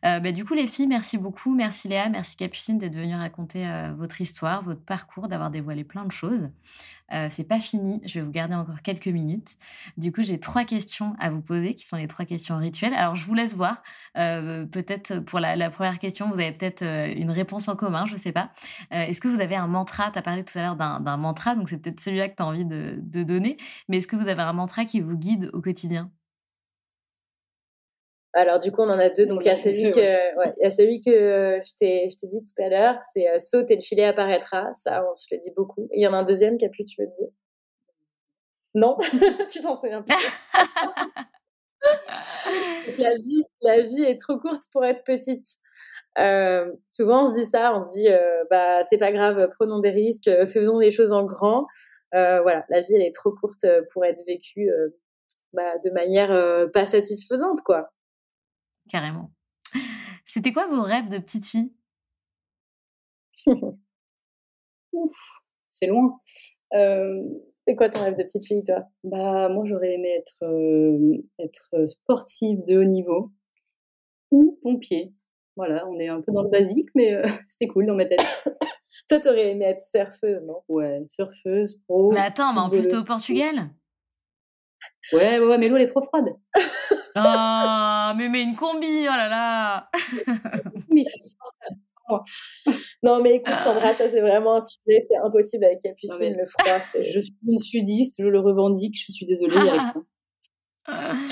[0.04, 1.56] Bah, du coup, les filles, merci beaucoup.
[1.56, 6.12] Merci Léa, merci Capucine d'être venue raconter votre histoire, votre parcours, d'avoir dévoilé plein de
[6.12, 6.50] choses.
[7.14, 9.58] Euh, c'est pas fini, je vais vous garder encore quelques minutes.
[9.98, 12.94] Du coup, j'ai trois questions à vous poser qui sont les trois questions rituelles.
[12.94, 13.84] Alors, je vous laisse voir.
[14.18, 18.16] Euh, peut-être pour la, première question, vous avez peut-être euh, une réponse en commun, je
[18.16, 18.52] sais pas.
[18.92, 20.12] est-ce que vous avez un mantra?
[20.12, 22.46] Tu as parlé tout à l'heure d'un mantra, donc c'est peut-être celui-là que tu as
[22.46, 23.58] envie de, de donner.
[23.90, 26.12] Mais est-ce que vous avez un mantra qui vous guide au quotidien?
[28.34, 29.26] Alors du coup, on en a deux.
[29.26, 32.18] Donc il y a celui que, ouais, il y a celui que je t'ai, je
[32.18, 34.74] t'ai dit tout à l'heure, c'est euh, saute et le filet apparaîtra.
[34.74, 35.90] Ça, on se le dit beaucoup.
[35.94, 37.28] Il y en a un deuxième qui a pu, tu veux te dire?
[38.74, 38.98] Non,
[39.50, 40.16] tu t'en souviens pas.
[43.00, 45.48] la vie, la vie est trop courte pour être petite.
[46.18, 49.80] Euh, souvent, on se dit ça, on se dit, euh, bah c'est pas grave, prenons
[49.80, 51.68] des risques, faisons les choses en grand.
[52.14, 54.70] voilà, la vie elle est trop courte pour être vécue
[55.52, 57.92] bah, de manière pas satisfaisante, quoi
[58.92, 59.32] carrément.
[60.26, 61.74] C'était quoi vos rêves de petite fille?
[65.72, 66.20] C'est loin.
[66.74, 67.24] Euh,
[67.66, 68.84] c'est quoi ton rêve de petite fille, toi?
[69.04, 73.32] Bah moi j'aurais aimé être euh, être sportive de haut niveau
[74.32, 75.14] ou pompier.
[75.56, 78.20] Voilà, on est un peu dans le basique, mais euh, c'était cool dans ma tête.
[79.10, 80.62] toi, t'aurais aimé être surfeuse, non?
[80.68, 82.12] Ouais, surfeuse, pro.
[82.12, 83.70] Mais attends, mais en plus t'es au Portugal?
[85.14, 86.36] Ouais, ouais, mais l'eau elle est trop froide.
[87.16, 89.90] Ah, mais, mais une combi, oh là là
[93.04, 96.80] Non, mais écoute, Sandra, ça c'est vraiment un sujet, c'est impossible avec Capucine, le froid.
[97.02, 99.56] Je suis une sudiste, je le revendique, je suis désolée,
[100.86, 100.88] pas.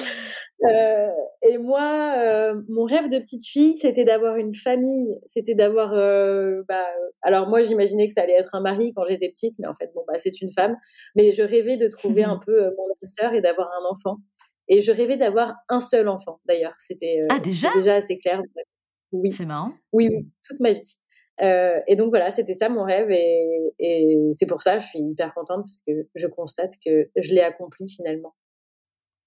[0.70, 1.08] Euh,
[1.42, 5.94] et moi, euh, mon rêve de petite fille, c'était d'avoir une famille, c'était d'avoir.
[5.94, 6.86] Euh, bah,
[7.22, 9.90] alors moi, j'imaginais que ça allait être un mari quand j'étais petite, mais en fait,
[9.96, 10.76] bon, bah, c'est une femme.
[11.16, 14.18] Mais je rêvais de trouver un peu mon sœur et d'avoir un enfant.
[14.70, 16.76] Et je rêvais d'avoir un seul enfant, d'ailleurs.
[16.78, 18.42] C'était ah, déjà, déjà assez clair.
[19.12, 19.32] Oui.
[19.32, 19.74] C'est marrant.
[19.92, 20.98] Oui, oui, toute ma vie.
[21.42, 25.00] Euh, et donc voilà, c'était ça mon rêve et, et c'est pour ça je suis
[25.00, 28.36] hyper contente parce que je constate que je l'ai accompli finalement.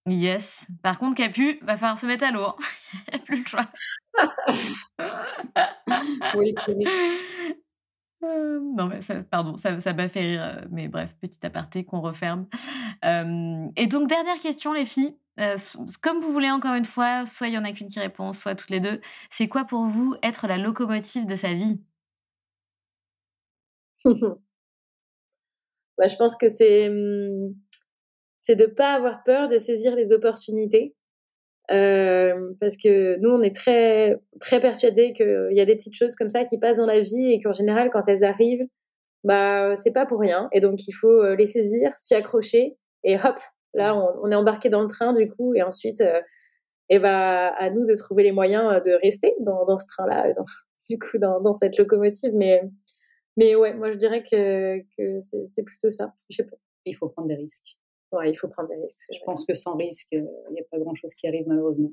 [0.07, 0.66] Yes.
[0.82, 2.55] Par contre, Capu, va falloir se mettre à l'eau.
[2.93, 3.66] Il n'y a plus le choix.
[6.36, 6.55] oui,
[8.24, 10.43] euh, non, mais ça, pardon, ça, ça m'a fait rire.
[10.43, 12.47] Euh, mais bref, petit aparté qu'on referme.
[13.05, 15.16] Euh, et donc, dernière question, les filles.
[16.03, 18.55] Comme vous voulez, encore une fois, soit il y en a qu'une qui répond, soit
[18.55, 19.01] toutes les deux.
[19.30, 21.80] C'est quoi pour vous être la locomotive de sa vie?
[25.99, 27.55] Bah, Je pense que c'est, hum,
[28.39, 30.95] c'est de pas avoir peur de saisir les opportunités
[31.70, 36.16] euh, parce que nous, on est très, très persuadés qu'il y a des petites choses
[36.16, 38.66] comme ça qui passent dans la vie et qu'en général, quand elles arrivent,
[39.24, 40.49] bah, c'est pas pour rien.
[40.53, 43.39] Et donc, il faut euh, les saisir, s'y accrocher et hop,
[43.75, 45.55] là, on, est embarqué dans le train du coup.
[45.55, 46.20] Et ensuite, euh,
[46.89, 50.35] et bah, à nous de trouver les moyens de rester dans, dans ce train-là,
[50.89, 52.33] du coup, dans, dans, cette locomotive.
[52.35, 52.62] Mais,
[53.37, 56.14] mais ouais, moi, je dirais que, que c'est plutôt ça.
[56.29, 56.57] Je sais pas.
[56.85, 57.79] Il faut prendre des risques
[58.27, 58.99] il faut prendre des risques.
[59.12, 61.91] Je pense que sans risque, il n'y a pas grand-chose qui arrive malheureusement.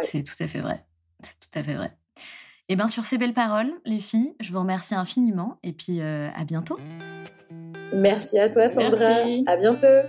[0.00, 0.84] C'est tout à fait vrai.
[1.22, 1.92] C'est tout à fait vrai.
[2.68, 6.00] Et eh bien sur ces belles paroles, les filles, je vous remercie infiniment et puis
[6.00, 6.78] euh, à bientôt.
[7.92, 9.20] Merci à toi Sandra.
[9.46, 10.08] À bientôt.